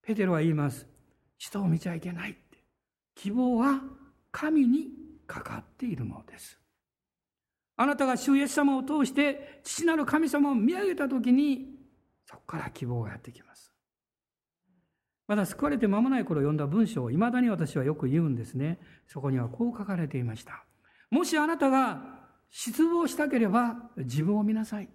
[0.00, 0.93] ペテロは言います。
[1.38, 2.64] 人を見ちゃいけないって。
[3.14, 3.80] 希望は
[4.30, 4.88] 神に
[5.26, 6.58] かかっているのです。
[7.76, 11.76] あなたが主イエス様を通して父なる神様を見上げたときに、
[12.24, 13.72] そこから希望がやってきます。
[15.26, 18.78] まだ救われて間もない頃読んだ文章を未だに私はよく言うんですね。
[19.06, 20.64] そこにはこう書かれていました。
[21.10, 24.88] もしあなたが失望したければ自分を見なさい。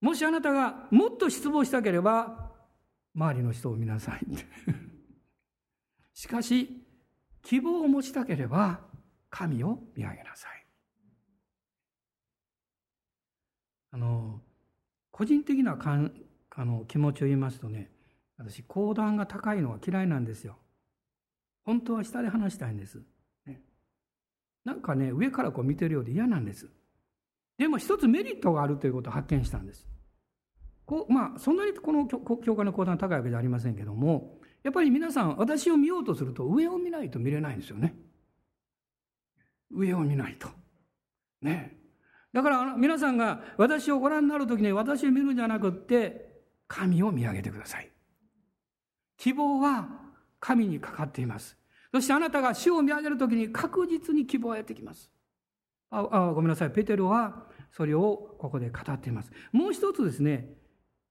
[0.00, 2.47] もしあなたがもっと失望したければ
[3.18, 4.26] 周りの人を見なさい。
[6.14, 6.86] しかし
[7.42, 8.88] 希望を持ちたければ
[9.28, 10.64] 神を見上げなさい。
[13.90, 14.40] あの
[15.10, 15.76] 個人的な
[16.50, 17.90] あの気持ちを言いますとね
[18.36, 20.56] 私講談が高いのは嫌いなんですよ。
[21.64, 23.02] 本当は下で話したいんです、
[23.44, 23.60] ね、
[24.64, 26.70] なんかね上からこう見てるようで嫌なんです。
[27.56, 29.88] でも一つメリットがあるということを発見したんです。
[30.88, 37.94] こうまあそんなにこの教会の講談高いわけじゃありませんけどもやっぱり皆さん私を見ようとすると上を見ないと見れないんですよね
[39.70, 40.48] 上を見ないと
[41.42, 41.76] ね
[42.32, 46.28] だから皆さんが私をご覧になる時に私を見るんじゃなくって
[46.66, 47.90] 神を見上げてください。
[49.16, 49.88] 希望は
[50.38, 51.56] 神にかかっています。
[51.92, 55.10] そしてあなたが主を見上げるときに確実に希望がやってきます。
[55.90, 56.70] ああごめんなさい。
[56.70, 59.32] ペテロはそれをここで語っています。
[59.50, 60.54] もう一つですね、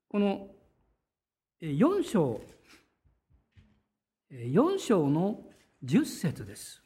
[0.10, 0.48] この
[1.62, 2.40] 4章、
[4.32, 5.44] 4章の
[5.84, 6.82] 10節です。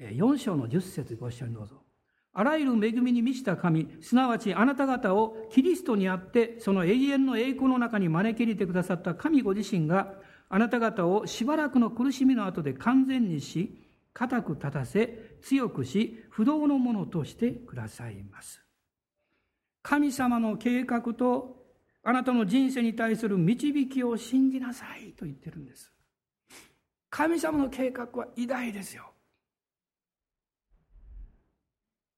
[0.00, 1.76] 4章の10節ご一緒にどうぞ。
[2.32, 10.14] あらゆる恵みに満ちた神、すなわちあなた方をキリストにあって、その永遠の栄光の中に招き入れてくださった神ご自身が、
[10.48, 13.80] あなた方をしばらくの苦しみの後で完全にし、
[14.12, 18.65] 固く立たせ、強くし、不動のものとしてくださいます。
[19.86, 21.64] 神様の計画と
[22.02, 25.92] あなたの人生に対する導きを信じなさいと言ってるんです。
[27.08, 29.12] 神様の計画は偉大ですよ。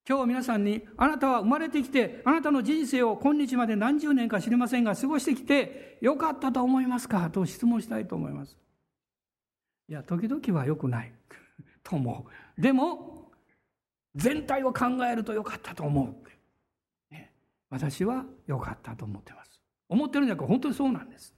[0.08, 8.56] 今日皆さんに、あなたは生まれてきて、あなたの人生を今日まで何十年か知りませんが、過ごしてきて、よかったと思いますかと質問したいと思います。
[9.90, 11.12] いや、時々は良くない
[11.84, 12.60] と思う。
[12.60, 13.30] でも、
[14.14, 16.37] 全体を考えると良かったと思う。
[17.70, 19.62] 私は良かったと思ってます。
[19.88, 21.34] 思ってるんじゃなくて、本当にそうなんです。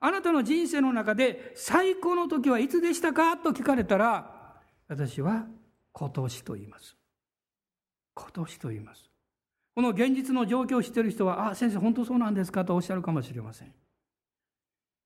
[0.00, 5.46] あなたの人生の中で最高の時はいつでしたかと聞かれたら、私は
[5.92, 6.96] 今年と言います。
[8.14, 9.10] 今年と言います。
[9.74, 13.72] この現実の状況を知っている人は、あ、先生本当そうなんですかとおっしゃるかもしれません。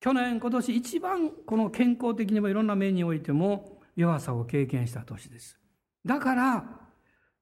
[0.00, 5.58] 去年、今年一番この健康的にもいろんな面においても弱さを経験した年です。
[6.04, 6.64] だから、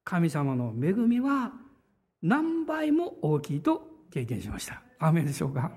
[0.03, 1.53] 神様の恵みは
[2.21, 4.81] 何倍も大きいと経験しました。
[4.99, 5.71] アメでしょうか？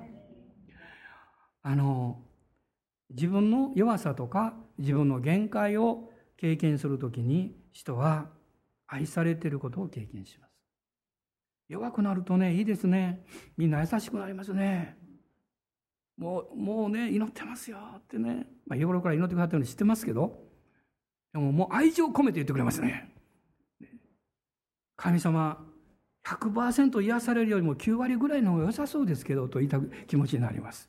[1.62, 2.22] あの、
[3.11, 8.30] 自分の弱さとか自分の限界を経験するときに人は
[8.86, 10.53] 愛されていることを経験します。
[11.68, 13.24] 弱くなるとね、いいですね。
[13.57, 14.99] みんな優しくなりますね。
[16.18, 18.47] もう、もうね、祈ってますよってね。
[18.66, 20.43] まあ、日頃から祈ってくださってるの知ってますけど、
[21.32, 23.14] でももう愛情を込めて言ってくれますね。
[24.97, 25.64] 神様、
[26.25, 30.89] 100%癒されるよりも9割ぐらいの方が良さそうですけど、と言いたく気持ちになります。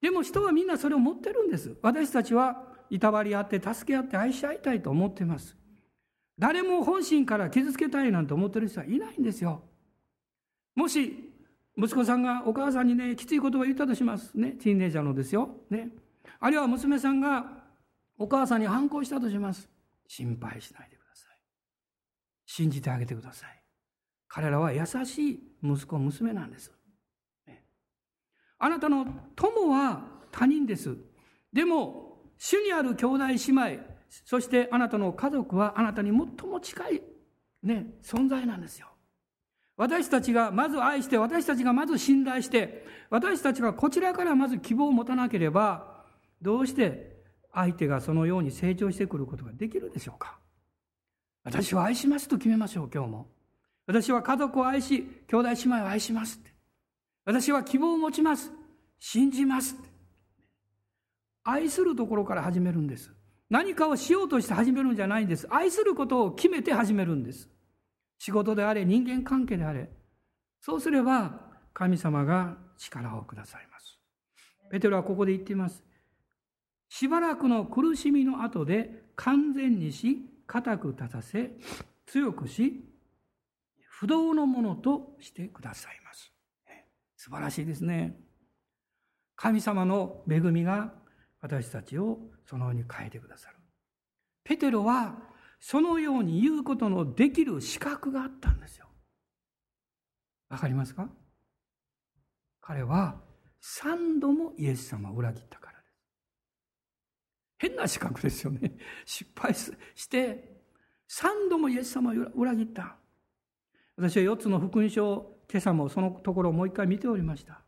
[0.00, 1.76] でも人はみんなそれを持ってるんです。
[1.82, 5.56] 私たちはいたわり合って助け合って愛し合いたいと思ってます。
[6.38, 9.62] 誰も本心から傷つけたいなんて思ってる人はいないんですよ。
[10.76, 11.32] もし、
[11.76, 14.38] 息子さんがお母さんにね、きつい言葉を言ったとします。
[14.38, 15.50] ね、ティーンネイジャーのですよ。
[15.70, 15.90] ね。
[16.38, 17.44] あるいは娘さんが
[18.18, 19.68] お母さんに反抗したとします。
[20.06, 21.38] 心配しないでください。
[22.46, 23.57] 信じてあげてください。
[24.28, 26.72] 彼らは優しい息子、娘なんです。
[28.58, 29.06] あなたの
[29.36, 30.96] 友は他人です。
[31.52, 33.34] でも、主にある兄弟姉
[33.76, 33.82] 妹、
[34.24, 37.02] そしてあなたの家族はあなたに最も近い、
[37.62, 38.88] ね、存在なんですよ。
[39.76, 46.04] 私たちがまず愛して、私たちがまず信頼して、私たちがこちらからまず希望を持たなければ、
[46.42, 47.22] どうして
[47.52, 50.38] 相手がそのように成長してくることができるでしょうか
[51.44, 53.37] 私は愛しますと決めましょう、今日も。
[53.88, 56.52] 私は家族を愛し、兄弟姉妹を愛しますって。
[57.24, 58.52] 私は希望を持ちます。
[58.98, 59.76] 信じます。
[61.42, 63.10] 愛するところから始めるんです。
[63.48, 65.48] 何かをしようとして始めるんじゃないんです。
[65.50, 67.48] 愛することを決めて始めるんです。
[68.18, 69.88] 仕事であれ、人間関係であれ。
[70.60, 71.40] そうすれば、
[71.72, 73.98] 神様が力をくださいます。
[74.70, 75.82] ペテロはここで言っています。
[76.90, 81.52] しばらくの苦しみの後で完全にし、固く立たせ、
[82.04, 82.84] 強くし、
[83.98, 86.32] 不動のものとしてくださいます。
[87.16, 88.16] 素晴らしいですね。
[89.34, 90.92] 神様の恵みが
[91.40, 93.56] 私たちをそのように変えてくださる。
[94.44, 95.16] ペテロは
[95.58, 98.86] そのように言うことのできる資格があったんですよ。
[100.48, 101.08] わかりますか？
[102.60, 103.20] 彼は
[103.60, 105.92] 三度もイエス様を裏切ったからです。
[107.58, 108.76] 変な資格ですよね。
[109.04, 109.72] 失敗し
[110.08, 110.62] て
[111.08, 112.94] 三度もイエス様を裏切った。
[113.98, 117.62] 私は四つの福音書を今朝もそのところをもう一回見ておりました。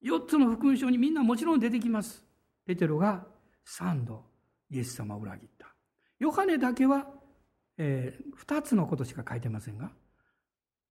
[0.00, 2.24] 四つの福音書にみんなもちろん出てきます。
[2.64, 3.26] ペテロが
[3.66, 4.22] 3度
[4.70, 5.74] イエス様を裏切った。
[6.20, 7.08] ヨハネだけは、
[7.78, 9.90] えー、2つのことしか書いてませんが、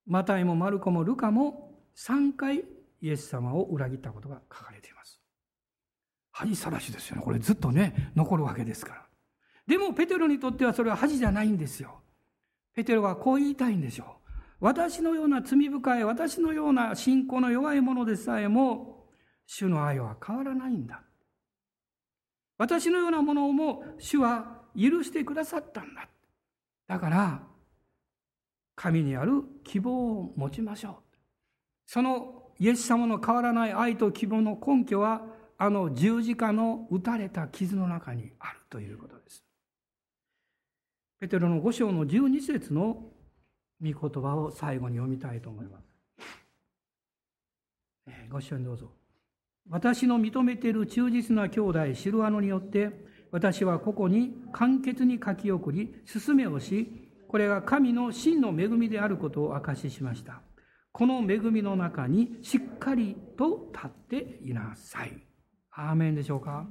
[0.06, 2.66] マタイもマルコもルカも3回
[3.02, 5.22] イエス様を裏切ったことが書かれています。
[6.32, 7.22] 恥さらしですよね。
[7.22, 9.06] これずっとね、残るわけですから。
[9.68, 12.02] でもペテロにとってはそれは恥じゃないんですよ。
[12.74, 14.23] ペテロはこう言いたいんでしょう。
[14.64, 19.09] 私のような罪深い、私のような信仰の弱いものでさえも、
[19.45, 21.01] 主の愛は変わらないんだ。
[22.57, 26.07] 私のようなものをも主は許してくださったんだ。
[26.88, 27.43] だから、
[28.74, 30.93] 神にある希望を持ちましょう。
[31.86, 35.26] そのイエス様の変わらない愛と希望の根拠は、
[35.57, 39.43] あの十字架の打たれた傷の中にあるということです。
[41.20, 43.11] ペテロの5章の12節の
[43.84, 45.94] 御言葉を最後に読みたいと思います。
[48.30, 48.92] ご一緒にどうぞ。
[49.70, 52.92] 私の認めている忠実な兄弟シルアノによって
[53.32, 60.42] 私はここに簡潔に書き送り進めをしこれが神の真の恵みであることを証ししました。
[60.92, 65.14] この恵みの中にしっかりと立っていなさい。
[65.72, 66.68] アーメンでしょうか。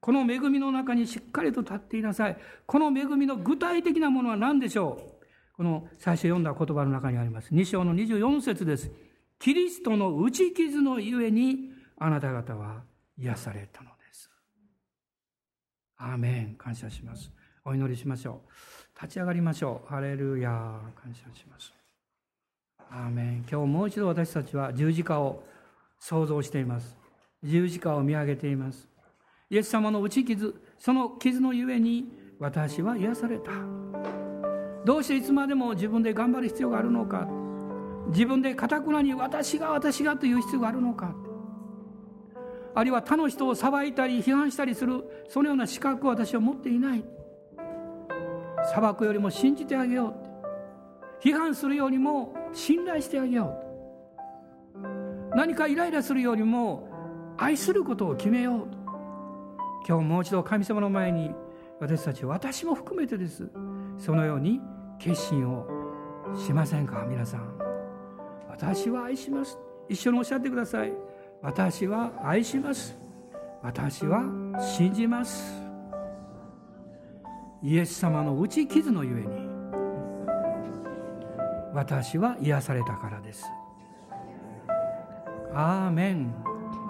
[0.00, 2.36] この恵みの中にしっかりと立っていなさい。
[2.66, 5.13] この恵みの具体的なものは何でしょう。
[5.56, 7.54] この最初読んだ言葉の中にあります。
[7.54, 8.90] 2章の24節です。
[9.38, 12.82] キリストの打ち傷のゆえにあなた方は
[13.16, 14.30] 癒されたのです。
[15.96, 16.54] アーメン。
[16.56, 17.30] 感謝します。
[17.64, 19.00] お祈りしましょう。
[19.00, 19.88] 立ち上がりましょう。
[19.88, 21.72] ハレルヤ感謝します。
[22.90, 23.46] アーメン。
[23.48, 25.44] 今日もう一度私たちは十字架を
[26.00, 26.96] 想像しています。
[27.44, 28.88] 十字架を見上げています。
[29.50, 32.06] イエス様の打ち傷その傷のゆえに
[32.40, 34.23] 私は癒された。
[34.84, 37.28] どうしていつまでも自分で頑張る必要があるのか。
[38.08, 41.14] 自分でかたくなに私が私がという必要があるのか。
[42.74, 45.04] あるいは他の人を裁いたり批判したりする。
[45.28, 47.04] そのような資格を私は持っていない。
[48.74, 50.14] 裁くよりも信じてあげよ
[51.22, 51.24] う。
[51.24, 53.56] 批判するよりも信頼してあげよ
[55.32, 55.36] う。
[55.36, 58.68] 何かイライラするよりも愛することを決めよう。
[59.88, 61.34] 今日もう一度神様の前に
[61.80, 63.50] 私たち私も含めてです。
[63.98, 64.60] そのように
[64.98, 65.66] 決心を
[66.36, 67.04] しませんか？
[67.08, 67.58] 皆さん。
[68.48, 69.58] 私は愛します。
[69.88, 70.92] 一緒におっしゃってください。
[71.42, 72.96] 私は愛します。
[73.62, 74.22] 私は
[74.60, 75.62] 信じます。
[77.62, 79.48] イエス様の打ち傷のゆえに
[81.72, 83.44] 私は癒されたからです。
[85.52, 86.34] アーメン。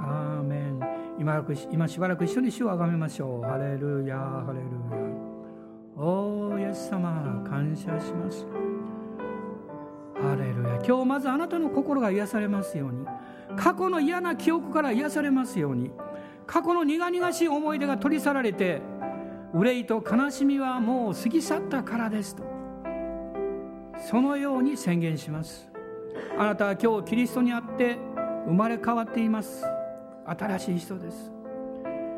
[0.01, 0.81] アーメン。
[1.19, 3.43] 今今しばらく一緒に主をあがめましょう。
[3.43, 4.65] ハレルヤハレル
[5.09, 5.14] ヤ。
[5.97, 8.47] おーイエス様感謝します。
[10.21, 10.81] ハレルヤ。
[10.85, 13.07] 今日まずあなたの心が癒されますように。
[13.57, 15.93] 過去の嫌な記憶から癒されますように。
[16.47, 18.83] 過去の苦々しい思い出が取り去られて
[19.55, 22.43] 憂いと悲しみはもう過ぎ去ったからですと。
[24.09, 25.71] そのように宣言します。
[26.37, 27.99] あなたは今日キリストにあって
[28.47, 29.65] 生まれ変わっています。
[30.27, 31.34] 新しい人です。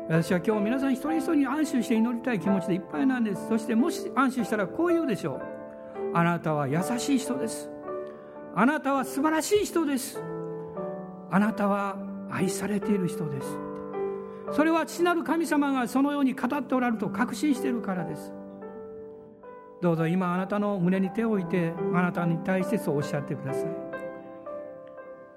[0.09, 3.47] 私は今日皆さん一人一人に安心して祈りたい気持ちでいっぱいなんです。
[3.49, 5.41] そしてもし安心したらこう言うでしょう。
[6.13, 7.69] あなたは優しい人です。
[8.55, 10.23] あなたは素晴らしい人です。
[11.29, 11.97] あなたは
[12.31, 13.59] 愛されている人です。
[14.53, 18.31] それは父なる神様がそのように語っておられると確信しているからです。
[19.81, 23.65] どうぞ今あなたの胸に手を置いてあなたに対してそうおっしゃってください。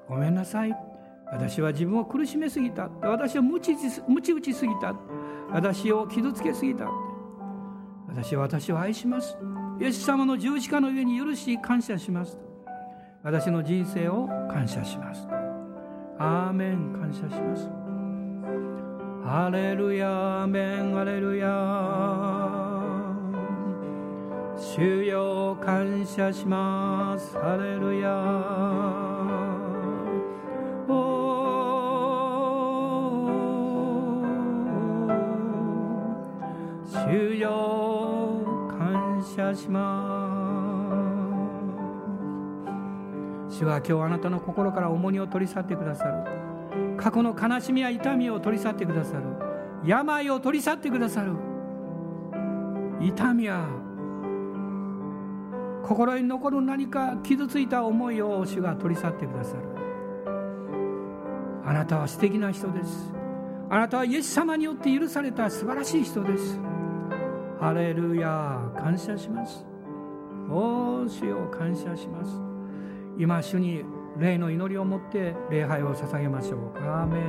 [0.09, 0.90] ごめんなさい。
[1.33, 2.89] 私は自分を苦しめすぎた。
[3.03, 3.77] 私は無知
[4.09, 4.95] 無知打ちすぎた。
[5.53, 6.89] 私を傷つけすぎた。
[8.09, 9.37] 私は私を愛します。
[9.81, 12.39] イエス様の十字架の上に許し感謝します。
[13.23, 15.29] 私の人生を感謝します。
[16.19, 17.71] アーメン感謝します。
[19.25, 21.47] ハレルヤアメンハレルヤ
[24.57, 27.39] 主よ感謝します。
[27.39, 29.50] ハレルヤ
[37.07, 40.59] 主よ感謝しま
[43.49, 43.57] す。
[43.59, 46.25] 主は今日あなたの心から重荷を取り去ってくださる。
[46.99, 49.23] 過去の悲しみや痛みを取り去ってくださる。
[49.85, 51.33] 病を取り去ってくださる。
[53.01, 53.67] 痛みや
[55.83, 59.63] 心に残る何か傷ついた思いを主が取り去ってくださる。
[61.65, 63.15] あなたは素敵な人です。
[63.71, 66.61] あなたはイエス様によって許された素晴らしい人です。
[67.61, 69.67] ハレルヤ感謝します。
[70.49, 72.41] おー主を感謝します。
[73.19, 73.85] 今主に
[74.19, 76.79] 霊の祈りを持って礼拝を捧げましょう。
[76.79, 77.23] アーメン。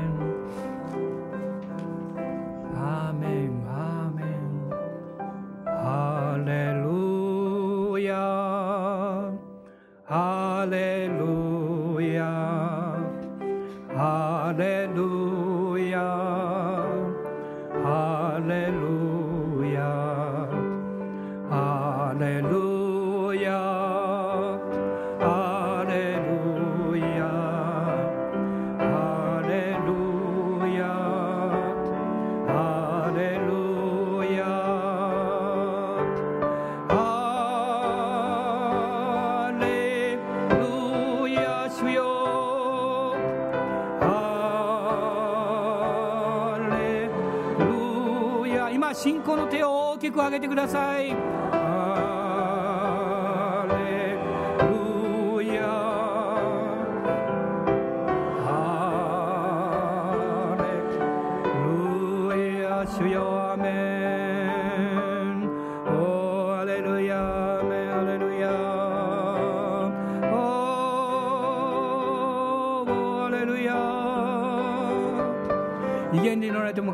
[2.73, 3.61] アーメン。
[3.67, 4.41] アーメン。
[5.65, 8.15] ハレルヤ
[10.05, 11.50] ハレルヤ
[50.31, 51.30] げてください。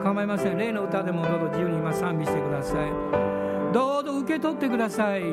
[0.08, 0.58] 構いません。
[0.58, 2.92] 例の歌でもどうぞ自由に今賛美してください。
[3.74, 5.24] どうぞ受け取ってください。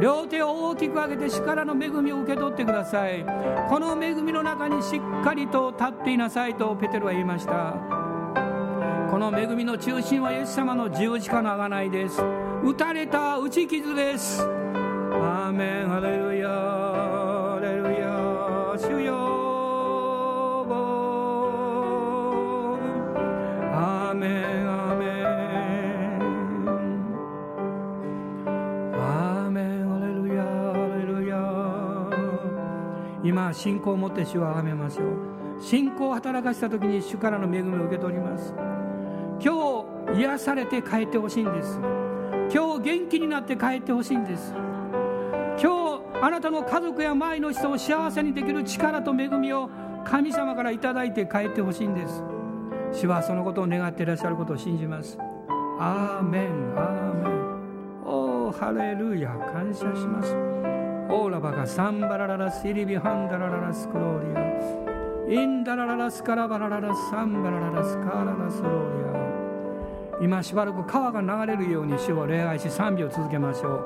[0.00, 3.24] 両手を大きく上げて力の恵みを受け取ってください。
[3.68, 7.74] この恵みの中にしっかりと立っていなさいとペテロは言いました。
[9.10, 12.20] この恵みの中心はイエス様の十字架の贖いです。
[12.64, 14.42] 打たれた打ち傷です。
[14.42, 15.88] アーメン。
[15.88, 16.48] ハレルヤ。
[16.48, 18.76] ハレルヤ。
[18.76, 19.15] 主よ。
[33.52, 35.62] 信仰を持って主をあがめましょう。
[35.62, 38.54] 信仰を働かせた時に主からの恵みを受け取ります。
[39.40, 41.80] 今日癒されて帰ってほしいんです。
[42.52, 44.54] 今日元気になって帰ってほしいんです。
[45.62, 49.70] 今日あなたの家族や周りの人を幸せにできる力と恵みを
[50.04, 52.22] 神様から頂いて帰ってほしいんです。
[52.92, 55.18] 主はそのことを願っていらっしゃることを信じます。
[55.78, 57.36] アーメンアーメン。
[58.04, 60.65] おーハレルヤ感謝します。
[61.08, 64.32] オーラバがサンバラララスイリビハンダラララスクロー
[65.28, 65.42] リア。
[65.42, 70.22] インダラララスカラバラララサンバラララスカララスローリア。
[70.22, 73.84] 今しばらく川が流れるように主を礼拝し賛美を続けましょう。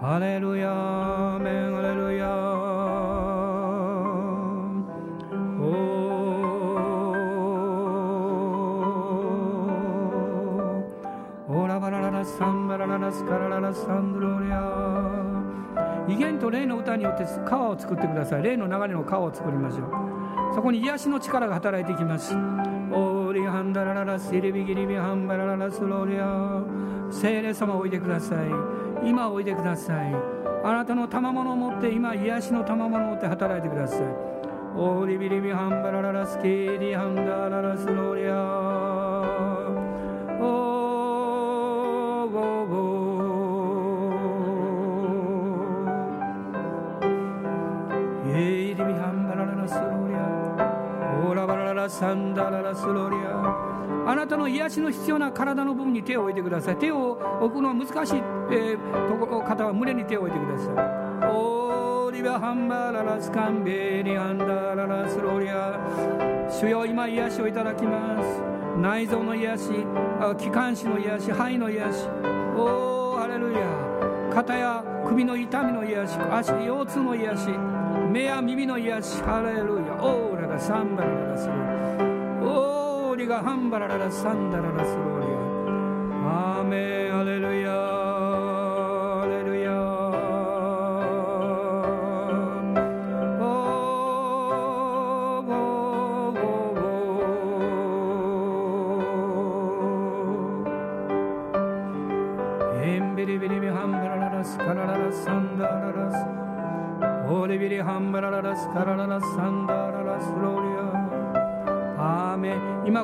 [0.00, 2.28] ハレルヤーメンハレルヤ
[11.48, 14.95] オーラバラララサンバラララスカラララサンドロリア。
[16.08, 18.42] 威厳と霊の歌によって川を作ってください。
[18.42, 20.54] 霊の流れの川を作りましょう。
[20.54, 22.34] そこに癒しの力が働いてきます。
[22.34, 26.62] オーリハンダラララスイリビギリビハンバラララスローリア。
[27.10, 28.38] 聖霊様おいでください。
[29.08, 30.14] 今おいでください。
[30.64, 34.00] あなたの賜物を持って今癒しの賜物を持って働いてください。
[34.76, 39.16] オーリビリビハンバラララスキーリハンダララスローリア。
[54.46, 56.76] の癒しの必要な体の部分に手を置いてください。
[56.76, 58.22] 手を置くのは難しい、
[58.52, 60.74] えー、ところ方は胸に手を置いてください。
[61.32, 65.80] オーリバハンバララスカンベリハンダララスロリア。
[66.48, 68.40] 主よ今癒しをいただきます。
[68.80, 69.70] 内臓の癒し
[70.38, 72.08] 気管支の癒し肺の癒し。
[72.56, 73.58] おーハレルヤ。
[74.32, 77.48] 肩や首の痛みの癒し足腰痛の癒し。
[78.12, 79.22] 目や耳の癒し。
[79.22, 79.94] ハレルヤ。
[80.00, 82.48] オーラがサンバラララスローリア。
[82.48, 82.75] オー
[83.26, 85.36] がハンバラララサンダララスローリア。
[86.58, 87.55] アーメンハレルヤ。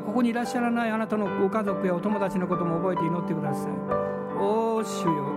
[0.04, 3.72] ここにいらっしゃらないあなたのご家族やお友達のことも覚えて祈ってください。
[4.38, 5.32] おー主よ。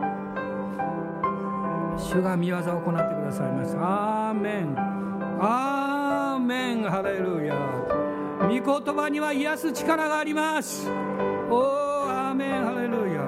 [1.98, 3.78] 主が見業を行ってくださいます。
[3.78, 4.76] アーメン。
[5.40, 6.84] アーメン。
[6.84, 7.56] ハレルヤ。
[8.42, 10.90] 御言葉には癒す力があります。
[11.50, 12.66] おーアーメン。
[12.66, 13.24] ハレルヤ。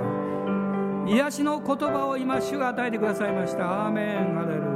[1.07, 3.85] 癒しの言葉を今主が与えてくださいました。
[3.85, 4.35] アーメン。
[4.35, 4.67] ハレルヤ。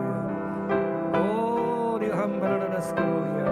[1.19, 3.50] オーリハンバラララスクローリア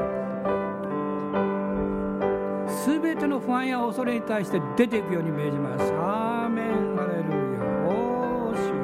[3.19, 5.93] ての不安や恐れに対して出ていくように命じます。
[5.93, 6.95] アーメン。
[6.95, 7.59] ハレルヤ。
[7.85, 8.79] おー主よ。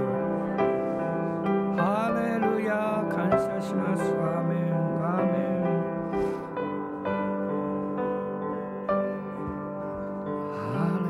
[1.77, 3.03] ハレルヤ。
[3.09, 4.03] 感謝します。
[4.03, 4.75] アーメン。
[5.01, 5.63] アーメン。
[10.51, 10.63] ハ
[10.99, 11.07] レ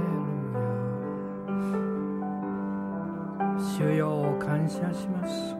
[3.58, 3.90] ルヤ。
[3.90, 5.56] 主よ感謝します。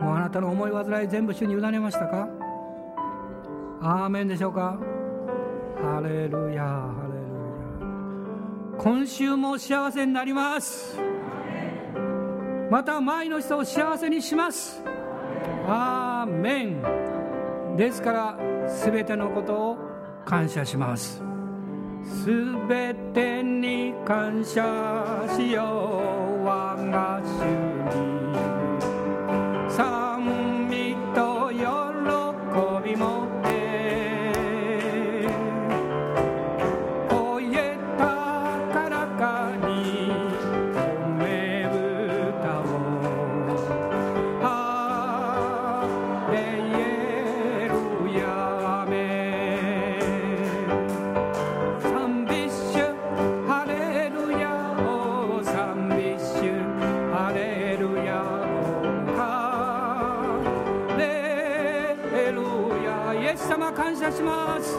[0.00, 2.28] もうあなたの思い煩い全部主に委ねましたか？
[3.82, 4.78] アーメンでしょうか？
[5.76, 7.20] ハレルヤハレル
[8.78, 10.98] ヤ今週も幸せになります。
[12.70, 14.82] また周りの人を幸せにします。
[15.68, 17.76] アーメン。
[17.76, 18.38] ですから
[18.84, 19.76] 全てのことを
[20.24, 21.22] 感謝します。
[22.24, 24.62] 全てに感謝
[25.36, 25.62] しよ
[26.40, 26.44] う。
[26.44, 28.25] 我が主に。
[63.46, 64.76] 様感謝します。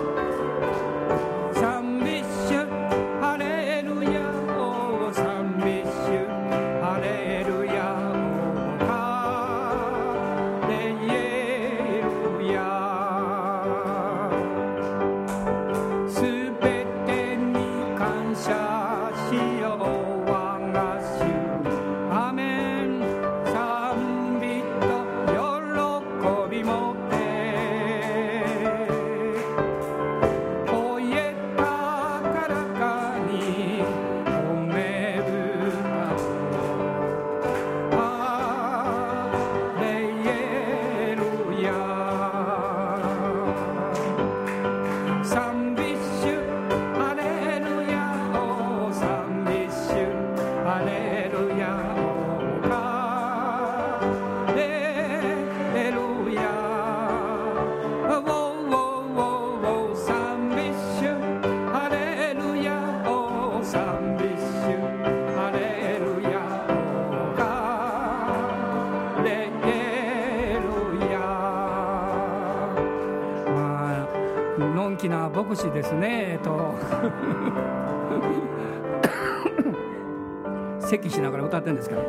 [81.78, 82.01] ですから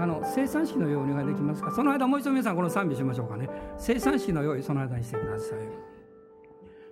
[0.00, 1.72] あの生産式の用意お願いできますか？
[1.72, 3.48] その間もう一度皆さんこの賛美しましょうかね。
[3.76, 5.58] 生産式の用意その間にしてください。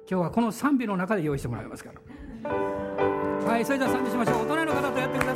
[0.08, 2.00] 今日はこの賛美の中で用意してもらいますから。
[3.46, 4.48] はいそれでは賛美しましょう。
[4.48, 5.35] 大人の方とやってくだ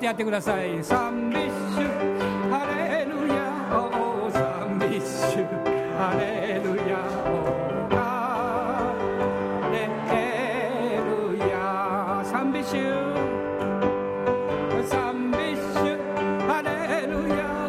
[0.00, 0.82] ってやってください。
[0.82, 1.40] サンビッ
[1.74, 1.84] シュ。
[2.48, 3.52] ハレルヤ。
[3.70, 5.46] おサンビッシュ。
[5.98, 7.04] ハレルヤ。
[7.28, 7.44] お
[7.94, 8.96] ハ
[9.70, 9.88] レ
[11.04, 12.24] ルヤ。
[12.24, 12.80] サンビッシュ。
[14.88, 15.98] サンビッシュ。
[16.46, 17.68] ハレルヤ。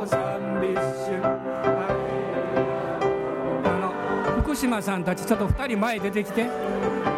[0.00, 0.74] おサンビッ
[1.04, 1.20] シュ。
[3.66, 7.15] あの福島さんたちちょっと2人前出てきて。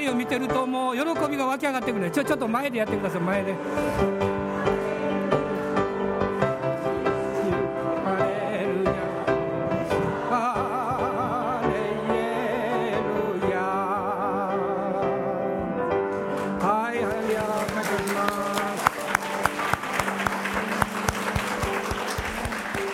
[0.00, 2.10] 2人を見てるともう喜びが湧き上がってくる。
[2.10, 3.20] ちょちょっと前でやってください。
[3.20, 3.54] 前で。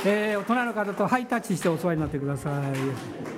[0.08, 3.35] えー、大人の方とハイタッチしてお座りになってください。